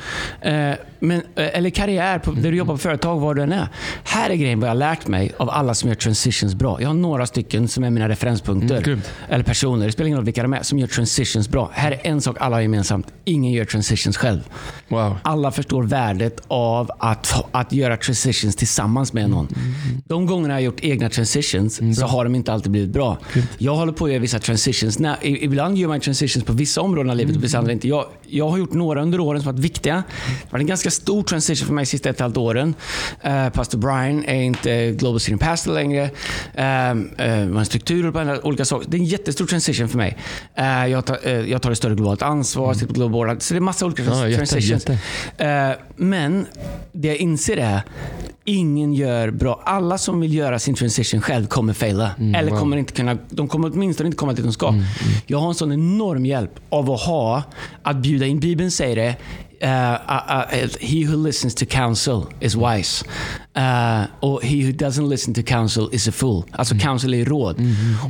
[0.99, 3.69] men, eller karriär, på, där du jobbar på företag, var du än är.
[4.05, 6.81] Här är grejen vad jag har lärt mig av alla som gör transitions bra.
[6.81, 8.75] Jag har några stycken som är mina referenspunkter.
[8.77, 9.11] Mm, grymt.
[9.29, 11.71] eller personer, det spelar ingen roll vilka de är, som gör transitions bra.
[11.73, 13.07] Här är en sak alla har gemensamt.
[13.25, 14.41] Ingen gör transitions själv.
[14.89, 15.17] Wow.
[15.23, 19.49] Alla förstår värdet av att, att göra transitions tillsammans med någon.
[20.05, 23.19] De gångerna jag har gjort egna transitions så har de inte alltid blivit bra.
[23.59, 24.99] Jag håller på att göra vissa transitions.
[24.99, 27.89] När, ibland gör man transitions på vissa områden av livet och vissa andra inte.
[27.89, 30.03] Jag, jag har gjort några under åren som varit viktiga.
[30.43, 32.75] Det var en ganska stor transition för mig de sista ett och ett halvt åren.
[33.21, 36.11] Eh, Pastor Brian är inte Global Senior Pastor längre.
[36.57, 38.11] Man har strukturer
[38.41, 38.89] på olika saker.
[38.91, 40.17] Det är en jättestor transition för mig.
[40.55, 43.43] Eh, jag, tar, eh, jag tar ett större globalt ansvar, sitter på global board.
[43.43, 44.89] Så det är massa olika Ja, jätte, transitions.
[44.89, 45.45] jätte.
[45.45, 46.47] Eh, men
[46.93, 47.81] det jag inser är
[48.49, 49.63] Ingen gör bra.
[49.65, 52.11] Alla som vill göra sin transition själv kommer faila.
[52.35, 52.59] Eller wow.
[52.59, 54.75] kommer inte kunna, de kommer åtminstone inte komma dit de ska.
[55.27, 57.43] Jag har en sån enorm hjälp av att ha,
[57.83, 58.41] att bjuda in.
[58.41, 59.17] Bibeln säger det.
[59.61, 63.05] eh, uh, uh, he who listens to counsel is wise.
[63.57, 66.45] Uh, och he who doesn't listen to counsel is a fool.
[66.53, 67.61] Alltså counsel är råd.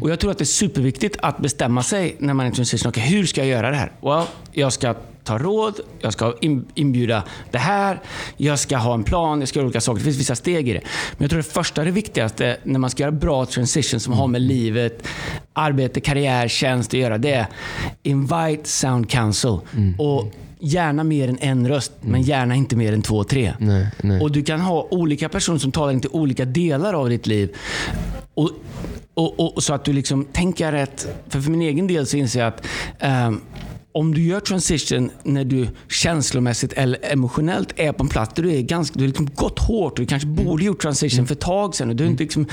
[0.01, 2.89] Och Jag tror att det är superviktigt att bestämma sig när man är i transition.
[2.89, 3.93] Okay, hur ska jag göra det här?
[4.03, 4.95] Well, jag ska
[5.27, 8.01] ta råd, jag ska in, inbjuda det här,
[8.37, 9.99] jag ska ha en plan, jag ska göra olika saker.
[9.99, 10.81] Det finns vissa steg i det.
[11.13, 14.27] Men jag tror det första det viktigaste när man ska göra bra transition som har
[14.27, 15.07] med livet,
[15.53, 17.47] arbete, karriär, tjänst att göra, det är
[18.03, 19.59] invite sound counsel.
[19.99, 23.55] Och Gärna mer än en röst, men gärna inte mer än två, tre.
[23.59, 24.21] Nej, nej.
[24.21, 27.57] Och Du kan ha olika personer som talar in till olika delar av ditt liv.
[28.35, 28.51] Och,
[29.15, 31.09] och, och, så att du liksom tänker rätt.
[31.29, 32.67] För, för min egen del så inser jag att
[32.99, 33.41] ehm,
[33.97, 38.55] om du gör transition när du känslomässigt eller emotionellt är på en plats där du
[38.55, 41.75] är ganska, du har liksom gått hårt du kanske borde gjort transition för ett tag
[41.75, 41.89] sedan.
[41.89, 42.47] Och du har inte liksom,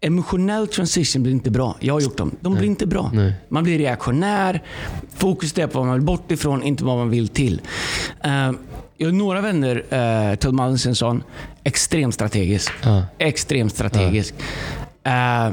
[0.00, 1.76] Emotionell transition blir inte bra.
[1.80, 2.36] Jag har gjort dem.
[2.40, 3.10] De blir inte bra.
[3.14, 3.32] Nej.
[3.48, 4.62] Man blir reaktionär.
[5.16, 7.60] Fokus är på vad man vill bort ifrån, inte vad man vill till.
[8.24, 8.52] Eh,
[8.96, 11.22] jag har några vänner, uh, Todd Mallinsson,
[11.64, 12.72] extremt strategisk.
[12.82, 13.02] Ja.
[13.18, 14.34] Extremt strategisk.
[15.08, 15.52] Eh,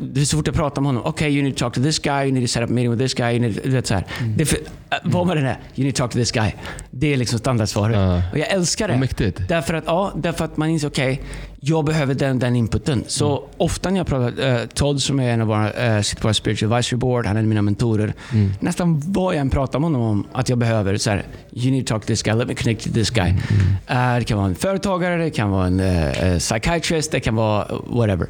[0.00, 1.06] det är så fort jag pratar med honom.
[1.06, 2.90] Okay, you need to talk to this guy, you need to set up a meeting
[2.90, 3.32] with this guy.
[3.32, 4.04] You need, du vet, så här.
[4.36, 4.64] Det är för, uh,
[5.04, 6.52] vad man än är, you need to talk to this guy.
[6.90, 7.96] Det är liksom standardsvaret.
[7.96, 8.22] Ja.
[8.32, 8.96] Och jag älskar det.
[8.96, 9.48] Mäktigt.
[9.48, 11.22] Därför att, ja, därför att man inser, okej,
[11.68, 13.04] jag behöver den, den inputen.
[13.06, 16.26] Så ofta när jag pratar, uh, Todd som är en av våra, uh, sitter på
[16.26, 18.14] våra spiritual advisory board, han är en av mina mentorer.
[18.60, 21.86] Nästan vad jag än pratar med honom om att jag behöver, så här, you need
[21.86, 23.30] to talk to this guy, let me connect to this guy.
[23.30, 27.66] Uh, det kan vara en företagare, det kan vara en uh, psychiatrist, det kan vara
[27.86, 28.26] whatever.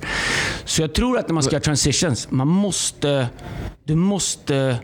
[0.64, 3.28] Så jag tror att när man ska göra transitions, man måste,
[3.86, 4.78] du måste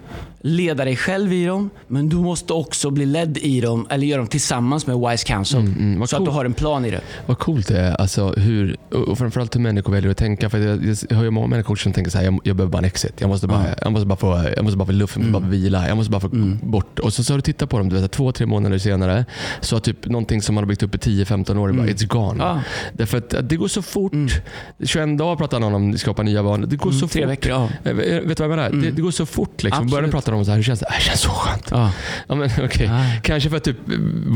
[0.45, 4.19] leda dig själv i dem, men du måste också bli ledd i dem, eller göra
[4.19, 5.61] dem tillsammans med wise counsel.
[5.61, 7.01] mm, vad så att du har en plan i det.
[7.27, 7.95] Vad coolt det är.
[8.01, 10.51] Alltså hur, och framförallt hur människor väljer att tänka.
[10.51, 12.79] För jag, jag hör ju många människor som tänker så här, jag, jag behöver bara
[12.79, 13.13] en exit.
[13.19, 15.43] Jag måste bara, jag måste bara få, jag måste bara få luft, jag måste bara
[15.43, 15.89] få vila.
[15.89, 16.29] Jag måste bara få
[16.63, 16.99] bort.
[16.99, 19.25] Och så, så har du tittat på dem, du vet, två, tre månader senare,
[19.61, 22.45] så har typ nånting som man har byggt upp i 10-15 år, bara, it's gone.
[22.45, 22.61] Ja.
[22.93, 24.13] Därför att det går så fort.
[24.85, 26.67] 21 dagar pratar någon om att skapa nya vanor.
[26.67, 27.31] Det går så tre fort.
[27.31, 27.69] veckor, ja.
[27.85, 28.71] Eh, Vet du vad jag menar?
[28.71, 29.63] Det, det går så fort.
[29.63, 29.87] Liksom.
[29.87, 30.11] Börjar Absolut.
[30.11, 30.87] prata pratar om så här, hur känns det?
[30.97, 31.69] Det känns så skönt.
[31.71, 31.93] Ja.
[32.29, 32.87] Ja, men, okay.
[32.87, 33.05] Ja.
[33.23, 33.77] Kanske för att typ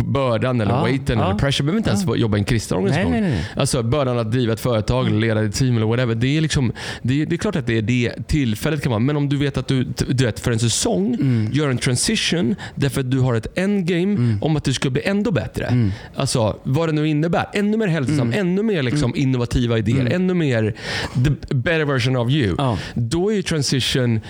[0.04, 1.24] bördan eller Ja, weighten ja.
[1.24, 3.12] eller pressure behöver inte ens jobba i en kristen organisation.
[3.12, 3.44] Nej, nej, nej.
[3.56, 6.14] Alltså bördan att driva ett företag, eller leda ett team eller whatever.
[6.14, 9.00] Det är, liksom, det, är, det är klart att det är det tillfället kan vara.
[9.00, 11.52] Men om du vet att du, du vet, för en säsong Mm.
[11.52, 15.30] gör en transition därför att du har ett endgame om att du ska bli ändå
[15.30, 15.64] bättre.
[15.66, 15.92] Mm.
[16.14, 17.46] Alltså vad det nu innebär.
[17.52, 20.74] Ännu mer hälsosam, ännu mer liksom innovativa idéer, ännu mer
[21.24, 22.56] the better version of you.
[22.60, 22.76] Mm.
[22.94, 24.20] Då är ju transition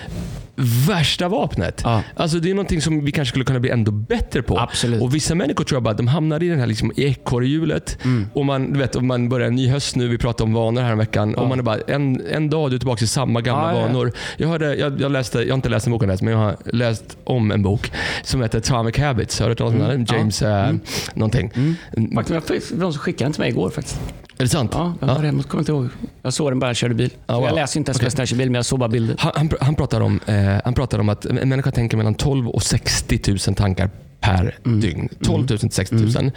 [0.87, 1.81] värsta vapnet.
[1.83, 2.03] Ja.
[2.15, 4.59] Alltså det är någonting som vi kanske skulle kunna bli ändå bättre på.
[4.59, 5.01] Absolut.
[5.01, 7.97] Och Vissa människor tror jag bara att de hamnar i den här liksom ekorrhjulet.
[8.33, 10.81] Och man, du vet, om man börjar en ny höst nu, vi pratade om vanor
[10.81, 11.35] här en veckan.
[11.35, 13.81] Och man är bara, en, en dag du är tillbaka i samma gamla Ja, ja,
[13.81, 13.87] ja.
[13.87, 14.11] vanor.
[14.37, 16.57] Jag, hörde, jag, jag, läste, jag har inte läst en bok än, men jag har
[16.65, 17.91] läst om en bok
[18.23, 19.39] som heter Atomic Habits.
[19.39, 19.91] Har du hört talas om den?
[19.91, 20.05] Mm.
[20.09, 20.17] Ja.
[20.17, 20.73] James eh,
[21.13, 21.51] någonting.
[22.15, 23.99] Faktum, jag någon som skickade den till mig igår faktiskt.
[24.37, 24.71] Är det sant?
[24.73, 25.43] Ja, jag, ja.
[25.43, 25.89] kommer inte ihåg.
[26.21, 27.13] jag såg den bara jag körde bil.
[27.27, 27.45] Ja, wow.
[27.45, 28.09] Jag läser inte ens okay.
[28.15, 29.15] när jag kör bil, men jag såg bara bilder.
[29.19, 32.47] Han, han, han, pratar om, eh, han pratar om att en människa tänker mellan 12
[32.47, 34.79] och 60 000 tankar per Mm.
[34.79, 35.09] dygn.
[35.23, 36.31] 12 000 till 60 000.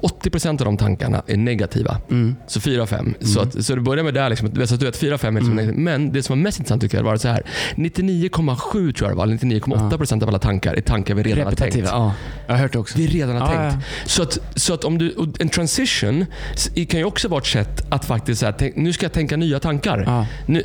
[0.00, 1.96] 80 procent av de tankarna är negativa.
[2.10, 2.36] Mm.
[2.46, 3.14] Så 4 av 5.
[3.20, 4.28] Så, att, så det börjar med där.
[4.30, 5.64] Liksom, så att du vet 4 av 5 är liksom Mm.
[5.66, 5.84] negativa.
[5.98, 7.42] Men det som var mest intressant tycker jag var så här.
[7.76, 11.44] 99,7 tror jag det var, eller 99,8 procent av alla tankar är tankar vi redan
[11.44, 11.60] har tänkt.
[11.76, 11.88] Repetitiva.
[11.88, 12.14] Ja,
[12.46, 12.98] jag har hört det också.
[12.98, 13.86] Vi redan har Ja, tänkt.
[14.06, 16.26] Så, att, så att om du, en transition
[16.88, 19.60] kan ju också vara ett sätt att faktiskt säga, tänk, nu ska jag tänka nya
[19.60, 20.02] tankar.
[20.06, 20.26] Ja.
[20.46, 20.62] Nu,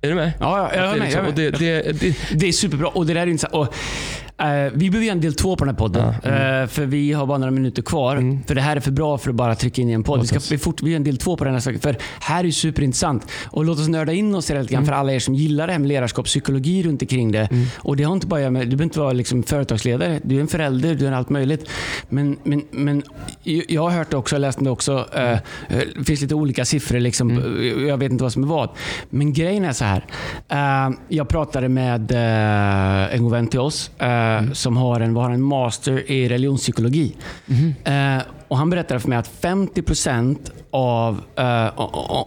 [0.00, 0.32] är du med?
[0.40, 1.50] Ja, ja, jag Att är det med, liksom- jag är
[1.82, 2.88] det, det, det, Det är superbra.
[2.88, 3.54] Och det där är intressant.
[3.54, 3.74] Och,
[4.38, 6.14] eh, vi behöver göra en del två på den här podden.
[6.24, 6.62] mm.
[6.62, 8.38] Eh, för vi har bara några minuter kvar.
[8.46, 10.20] För det här är för bra för att bara trycka in i en podd.
[10.20, 11.80] Vi, ska, vi, fort, vi gör en del två på den här saken.
[11.80, 13.26] För här är superintressant.
[13.46, 14.86] Och låt oss nörda in oss i det lite grann Mm.
[14.86, 17.48] för alla er som gillar det här med ledarskap, psykologi runt omkring det.
[17.78, 20.20] Och det har inte bara med, du behöver inte vara liksom företagsledare.
[20.24, 21.70] Du är en förälder, du är allt möjligt.
[22.08, 23.02] Men, men, men
[23.68, 25.06] jag har hört det också, jag läste det också.
[25.14, 25.38] eh,
[25.98, 26.98] Det finns lite olika siffror.
[27.00, 27.86] Liksom, Mm.
[27.88, 28.68] Jag vet inte vad som är vad.
[29.10, 30.04] Men grejen är så här.
[31.08, 32.12] Jag pratade med
[33.12, 33.90] en god vän till oss
[34.38, 34.54] Mm.
[34.54, 37.16] som har en, har en master i religionspsykologi.
[37.46, 38.16] Mm-hmm.
[38.18, 41.70] Eh, och Han berättade för mig att 50% av, eh,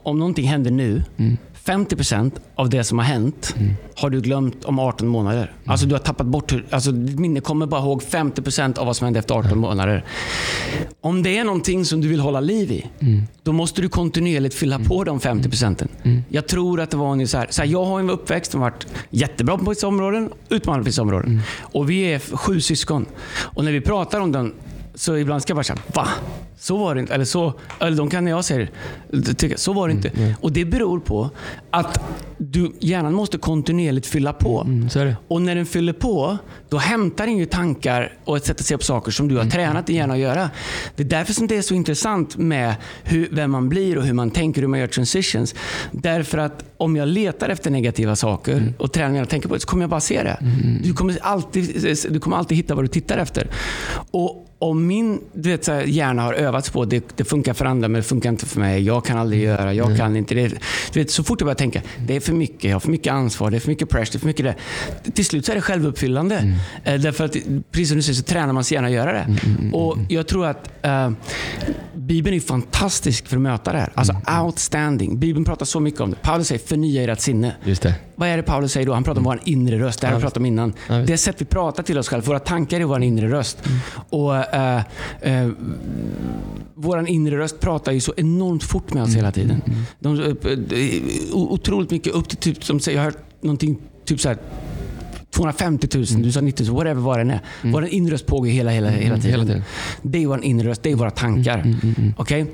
[0.04, 1.38] om någonting händer nu, Mm.
[1.70, 3.56] 50% av det som har hänt
[3.96, 5.42] har du glömt om 18 månader.
[5.44, 5.72] Mm.
[5.72, 9.06] Alltså du har tappat bort, alltså ditt minne kommer bara ihåg 50% av vad som
[9.06, 10.04] hände efter 18 månader.
[11.02, 13.24] Om det är någonting som du vill hålla liv i, Mm.
[13.44, 15.88] då måste du kontinuerligt fylla på de 50 procenten.
[16.30, 19.58] Jag tror att det var ungefär, så här, jag har en uppväxt som varit jättebra
[19.58, 21.42] på vissa områden, utmanande på vissa områden.
[21.62, 23.06] Och vi är sju syskon.
[23.30, 24.54] Och när vi pratar om den,
[25.00, 26.08] så ibland ska jag bara säga, va?
[26.62, 27.14] Så var det inte.
[27.14, 28.72] Eller, så, eller de kan när jag säger
[29.12, 30.36] det, tycka, så var det inte.
[30.42, 31.30] Och det beror på
[31.72, 32.00] att
[32.38, 34.62] du, hjärnan måste kontinuerligt fylla på.
[34.62, 35.16] Mm, det.
[35.28, 36.38] Och när den fyller på,
[36.70, 39.48] då hämtar den ju tankar och ett sätt att se på saker som du Mm.
[39.48, 40.50] har tränat din hjärna att göra.
[40.96, 44.14] Det är därför som det är så intressant med hur, vem man blir och hur
[44.14, 45.56] man tänker, hur man gör transitions.
[45.92, 48.74] Därför att om jag letar efter negativa saker Mm.
[48.78, 50.38] och tränar mig att tänka på det, så kommer jag bara se det.
[50.84, 53.48] Du, kommer alltid, du kommer alltid hitta vad du tittar efter.
[54.12, 57.66] Och om min du vet, så här, hjärna har övats på det, det funkar för
[57.66, 58.82] andra men det funkar inte för mig.
[58.84, 60.36] Jag kan aldrig göra, jag kan inte.
[60.36, 60.48] Det,
[60.94, 63.14] du vet, så fort jag börjar tänka, det är för mycket, jag har för mycket
[63.14, 65.12] ansvar, det är för mycket press, det är för mycket det.
[65.12, 66.54] Till slut så är det självuppfyllande.
[66.84, 67.36] Eh, Därför att,
[67.72, 69.38] precis som du säger, så tränar man sig gärna att göra det.
[69.74, 71.12] Och jag tror att eh,
[71.94, 73.92] Bibeln är fantastisk för att möta det här.
[73.96, 75.20] Alltså outstanding.
[75.20, 76.16] Bibeln pratar så mycket om det.
[76.22, 77.56] Paulus säger förnya ert sinne.
[77.64, 77.96] Just det.
[78.16, 78.94] Vad är det Paulus säger då?
[78.94, 80.02] Han pratar om vår inre röst.
[80.02, 80.74] Det här har vi pratat om innan.
[80.88, 82.26] Ja, det sätt vi pratar till oss själva.
[82.28, 83.58] Våra tankar är vår inre röst.
[84.10, 84.78] Och eh,
[85.34, 85.50] eh,
[86.76, 89.62] Vår inre röst pratar ju så enormt fort med oss hela tiden.
[90.00, 91.02] De, eh, eh,
[91.34, 92.14] o- otroligt mycket.
[92.14, 94.38] Upp till typ, som säger, jag har hört någonting typ så här
[95.32, 97.40] 250 000, du sa 90 000, whatever vad den är.
[97.64, 99.32] Vår inre röst pågår hela, hela, hela tiden.
[99.32, 99.64] hela tiden.
[100.02, 101.76] Det är vår inre röst, det är våra tankar.
[102.18, 102.46] Okej?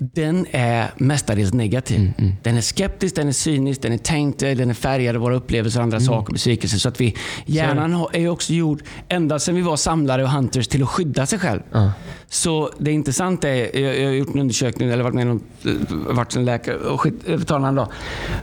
[0.00, 2.12] Den är mestadels negativ.
[2.42, 5.80] Den är skeptisk, den är cynisk, den är tainted, den är färgad av våra upplevelser,
[5.80, 6.78] andra saker, besvikelser.
[6.78, 10.30] Så att vi, hjärnan har- är ju också gjord, ända sedan vi var samlare och
[10.30, 11.60] hunters, till att skydda sig själv.
[11.72, 11.92] Ja.
[12.28, 16.14] Så det intressanta är, jag, jag har gjort en undersökning, eller varit med någon, eh,
[16.14, 17.88] varit en läkare och en annan dag.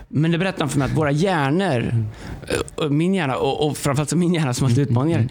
[0.10, 2.06] Men det berättar för mig att våra hjärnor,
[2.82, 5.28] eh, min hjärna och, och framförallt min hjärna som har haft utmaningar.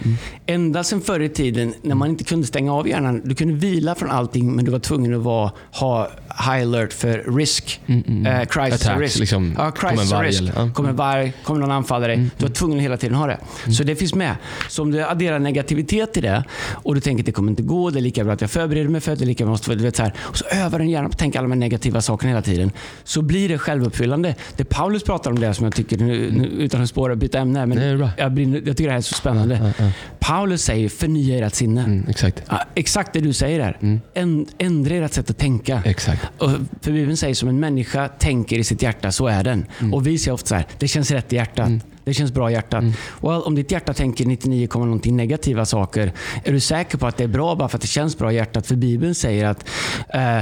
[0.46, 3.22] Ända sedan förr i tiden när man inte kunde stänga av hjärnan.
[3.24, 7.36] Du kunde vila från allting men du var tvungen att vara, ha high alert för
[7.36, 7.80] risk.
[7.86, 9.18] Eh, crisis Attacks, risk.
[9.18, 9.54] liksom.
[9.58, 10.40] Ja, Kommer en crisis or varg risk.
[10.40, 10.70] eller- ja.
[10.74, 12.16] Kommer en varg, kommer någon anfalla dig.
[12.38, 13.38] Du var tvungen att hela tiden ha det.
[13.72, 14.36] Så det finns med.
[14.68, 17.90] Så om du adderar negativitet till det och du tänker att det kommer inte gå,
[17.90, 19.64] det är lika bra att jag förbereder mig för det, det är lika bra att
[19.64, 20.12] du vet, så här.
[20.20, 22.70] Och så övar den gärna på att tänka alla de här negativa sakerna hela tiden.
[23.04, 24.34] Så blir det självuppfyllande.
[24.56, 27.38] Det Paulus pratar om det som jag tycker, nu, nu, utan att spåra och byta
[27.38, 29.72] ämne, men Nej, är jag, brinner, jag tycker det här är så spännande.
[30.18, 31.80] Paulus säger förnya ert sinne.
[31.80, 32.42] Mm, exakt.
[32.48, 33.98] Ja, exakt det du säger där.
[34.14, 35.82] Änd, ändra ert sätt att tänka.
[35.84, 36.03] Exakt.
[36.38, 39.66] Och för Bibeln säger som en människa tänker i sitt hjärta, så är den.
[39.92, 41.70] Och vi säger ofta så här, det känns rätt i hjärtat.
[42.04, 42.82] Det känns bra i hjärtat.
[42.82, 42.92] Mm.
[43.22, 46.12] Well, om ditt hjärta tänker 99, någonting negativa saker,
[46.44, 48.34] är du säker på att det är bra bara för att det känns bra i
[48.34, 48.66] hjärtat?
[48.66, 49.68] För Bibeln säger att
[50.14, 50.38] uh,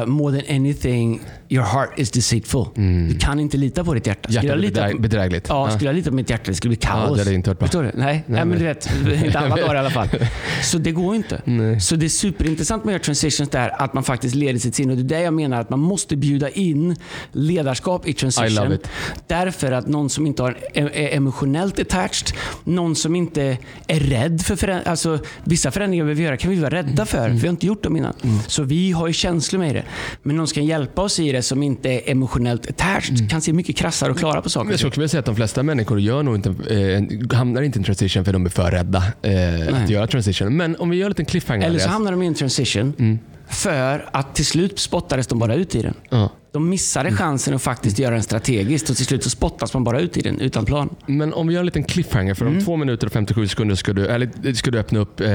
[0.00, 2.64] uh, more than anything, your heart is deceitful.
[3.08, 4.28] Du kan inte lita på ditt hjärta.
[4.28, 4.34] Mm.
[4.44, 5.46] Hjärtat är bedräg- bedrägligt.
[5.48, 7.08] Ja, skulle jag lita på mitt hjärta, det skulle bli kaos.
[7.08, 7.58] Ja, det hade jag inte hört.
[7.60, 7.90] Förstår du?
[7.94, 8.88] Nej, Nej, men men- du vet,
[9.24, 10.08] inte alla dagar i alla fall.
[10.62, 11.40] Så det går inte.
[11.44, 11.80] Nej.
[11.80, 14.92] Så det är superintressant med att göra transitions där, att man faktiskt leder sitt sinne.
[14.92, 16.96] Och det är det jag menar, att man måste bjuda in
[17.32, 18.54] ledarskap i I transition.
[18.54, 18.88] love it.
[19.26, 24.40] Därför att någon som inte har, är, är emotionellt attached, någon som inte är rädd
[24.40, 24.90] för förändringar.
[24.90, 27.66] Alltså, vissa förändringar vi vill göra kan vi vara rädda för, för vi har inte
[27.66, 28.14] gjort dem innan.
[28.46, 29.84] Så vi har ju känslor med det.
[30.22, 33.52] Men någon som kan hjälpa oss i det som inte är emotionellt attached kan se
[33.52, 34.70] mycket krassare och klara på saker.
[34.70, 37.80] Jag skulle vilja säga att de flesta människor gör nog inte, eh, hamnar inte i
[37.80, 40.56] en transition för de är för rädda eh, att göra transition.
[40.56, 41.66] Men om vi gör en liten cliffhanger.
[41.66, 45.74] Eller så hamnar de i en transition för att till slut spottades de bara ut
[45.74, 45.94] i den.
[46.10, 46.30] Ja.
[46.56, 50.00] De missade chansen att faktiskt göra den strategiskt och till slut så spottas man bara
[50.00, 50.94] ut i den utan plan.
[51.06, 52.34] Men om vi gör en liten cliffhanger.
[52.34, 52.58] För Mm.
[52.58, 55.28] om två minuter och 57 sekunder ska du, eller, ska du öppna upp eh,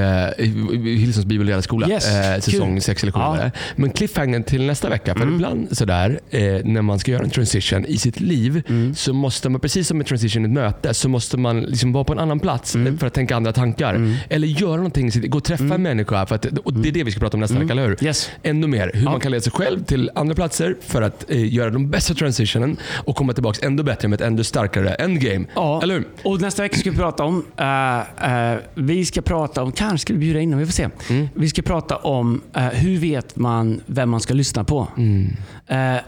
[0.84, 1.88] Hillsons bibelledarskola.
[1.88, 2.80] Yes, Eh, säsong kul.
[2.82, 3.18] 6 eller 7.
[3.20, 3.36] Ja.
[3.36, 3.50] Mm.
[3.76, 5.14] Men cliffhangern till nästa vecka.
[5.14, 8.94] För ibland sådär, eh, när man ska göra en transition i sitt liv, Mm.
[8.94, 12.04] så måste man, precis som med transition i ett möte, så måste man liksom vara
[12.04, 12.98] på en annan plats Mm.
[12.98, 14.16] för att tänka andra tankar.
[14.30, 16.26] Eller göra någonting, gå och träffa en människa.
[16.26, 17.90] För att, och det är det vi ska prata om nästa vecka, eller hur?
[17.92, 18.06] Mm.
[18.06, 18.30] Yes.
[18.42, 18.90] Ännu mer.
[18.94, 22.14] Hur man kan leda sig själv till andra platser för att eh, göra de bästa
[22.14, 25.46] transitionen och komma tillbaka ännu bättre med ett ännu starkare endgame.
[25.54, 26.08] Ja, Eller hur?
[26.24, 30.12] och nästa vecka ska vi prata om, eh, eh, vi ska prata om, kanske ska
[30.12, 30.88] vi bjuda in dem, vi får se.
[31.10, 31.28] Mm.
[31.34, 34.88] Vi ska prata om eh, hur vet man vem man ska lyssna på.
[34.96, 35.36] Mm.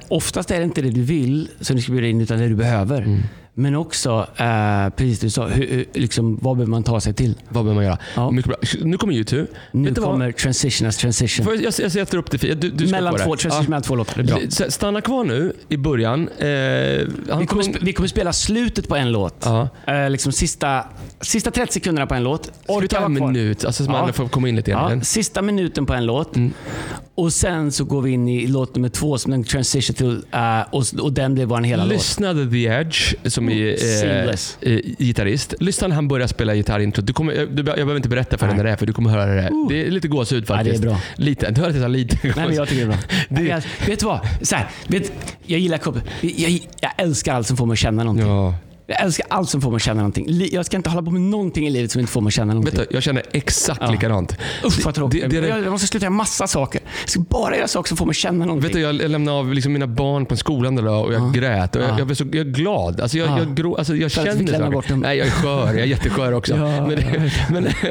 [0.09, 2.55] Oftast är det inte det du vill som du ska bjuda in, utan det du
[2.55, 3.03] behöver.
[3.03, 3.21] Mm.
[3.57, 7.35] Men också, eh, precis du sa, hur, liksom, vad behöver man ta sig till?
[7.49, 7.99] Vad behöver man göra?
[8.17, 8.31] Ja.
[8.31, 8.57] Mycket bra.
[8.85, 9.47] Nu kommer YouTube.
[9.73, 11.45] Nu Vet kommer transition as transition.
[11.45, 13.95] Får jag, jag, jag sätter upp det för du, du mellan två, transition mellan två
[13.95, 14.23] låtar.
[14.23, 14.71] Det är bra.
[14.71, 16.29] Stanna kvar nu i början.
[16.29, 19.37] Eh, Vi kommer, sp- vi kommer spela slutet på en låt.
[19.45, 19.69] Ja.
[19.87, 20.85] Eh, liksom sista,
[21.21, 22.53] sista 30 sekunderna på en låt.
[22.67, 23.27] Orka vara kvar.
[23.33, 23.65] minut?
[23.65, 24.13] Alltså, så man Ja.
[24.13, 24.99] får komma in lite grann.
[24.99, 26.37] Ja, sista minuten på en låt.
[26.37, 26.53] Mm.
[27.17, 30.61] Och sen så går vi in i låt nummer två som en transition till eh,
[30.71, 31.93] och, och den blev vår hela låt.
[31.93, 34.29] Lyssnade The Edge, som är
[34.63, 35.55] eh, eh, gitarrist.
[35.61, 37.03] Lyssna när han börjar spela gitarrintro.
[37.03, 38.93] Du kommer, jag, du, jag behöver inte berätta för dig när det är, för du
[38.93, 39.51] kommer höra det.
[39.69, 40.83] Det är lite gåshud Ja, det är faktiskt.
[40.83, 41.01] bra.
[41.17, 41.51] Lite.
[41.51, 42.99] Du hör att jag har lite Nej, men jag tycker det är bra.
[43.29, 44.21] Det- Jag, vet du vad?
[44.43, 45.13] Så här, vet,
[45.47, 45.81] jag gillar.
[46.21, 48.27] Jag, jag älskar allt som får mig att känna någonting.
[48.29, 48.55] Ja.
[48.87, 50.49] Jag älskar allt som får mig att känna någonting.
[50.53, 52.55] Jag ska inte hålla på med någonting i livet som inte får mig att känna
[52.55, 52.81] någonting.
[52.91, 53.91] Du, jag känner exakt Ja.
[53.91, 54.37] likadant.
[54.67, 55.23] Usch vad tråkigt.
[55.23, 56.81] Det- det det- jag, måste sluta göra massa saker.
[57.01, 58.63] Jag ska bara göra saker som får mig att känna någonting.
[58.69, 61.77] Vet du, jag lämnade av liksom mina barn på skolan idag och jag grät.
[61.77, 61.99] Och jag, Ja.
[61.99, 63.01] jag, blev så, jag är glad.
[63.01, 63.39] Alltså jag, Ja.
[63.39, 64.71] jag, grå, alltså jag fick känner saker.
[64.71, 65.01] bort dem.
[65.01, 65.67] Nej, jag är skör.
[65.67, 66.57] Jag är jätteskör också.
[66.57, 67.67] Ja, men, det, men,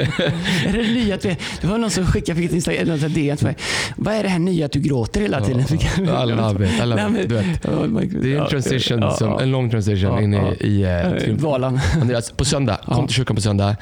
[0.66, 3.38] Är det det nya att vi, det var någon som skickade fick ett Instagram, DM
[3.38, 3.56] till mig.
[3.96, 5.64] Vad är det här nya att du gråter hela tiden?
[6.08, 6.84] Ja, I love it.
[6.84, 7.30] I love it.
[7.30, 9.42] Du vet, Ja, men- det är en ja, transition, ja, som, ja.
[9.42, 10.83] en lång transition Ja, in i, ja.
[10.84, 11.36] I eh.
[11.36, 11.80] Valan.
[12.02, 12.78] Andreas, på söndag.
[12.86, 13.76] Kom till kyrkan på söndag.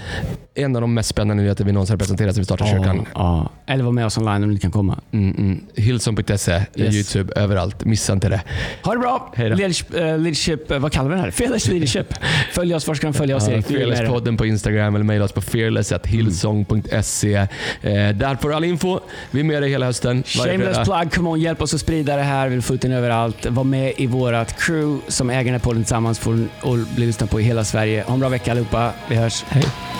[0.56, 3.06] En av de mest spännande nyheter vi någonsin har presenterat sen vi startade kyrkan.
[3.14, 3.74] Ja, ja.
[3.74, 5.00] Eller var med oss online om du inte kan komma.
[5.12, 5.64] Mm, mm.
[5.76, 6.96] Hillsong.se, Yes.
[6.96, 7.86] YouTube, överallt.
[7.86, 8.42] Missa inte det.
[8.84, 9.34] Ha det bra!
[9.38, 11.32] Leadership, eh, leadership, eh, vad kallar vi den här?
[11.32, 12.14] Fearless leadership.
[12.54, 13.58] Följ oss, var ska de följa oss Ja.
[13.58, 17.36] Fearless-podden på Instagram eller mejla oss på fearless.hillsong.se.
[17.36, 17.48] Eh,
[18.16, 19.00] där får du all info.
[19.32, 20.24] Vi är med dig hela hösten.
[20.24, 20.86] Shameless fredag.
[20.86, 22.48] plug, come on, hjälp oss att sprida det här.
[22.48, 23.46] Vi vill få ut den överallt.
[23.46, 26.40] Var med i vårt crew som äger den här podden tillsammans får
[26.96, 28.04] bli lyssnad på i hela Sverige.
[28.08, 28.94] Ha en bra vecka allihopa.
[29.10, 29.46] Vi hörs.
[29.50, 29.91] Hej.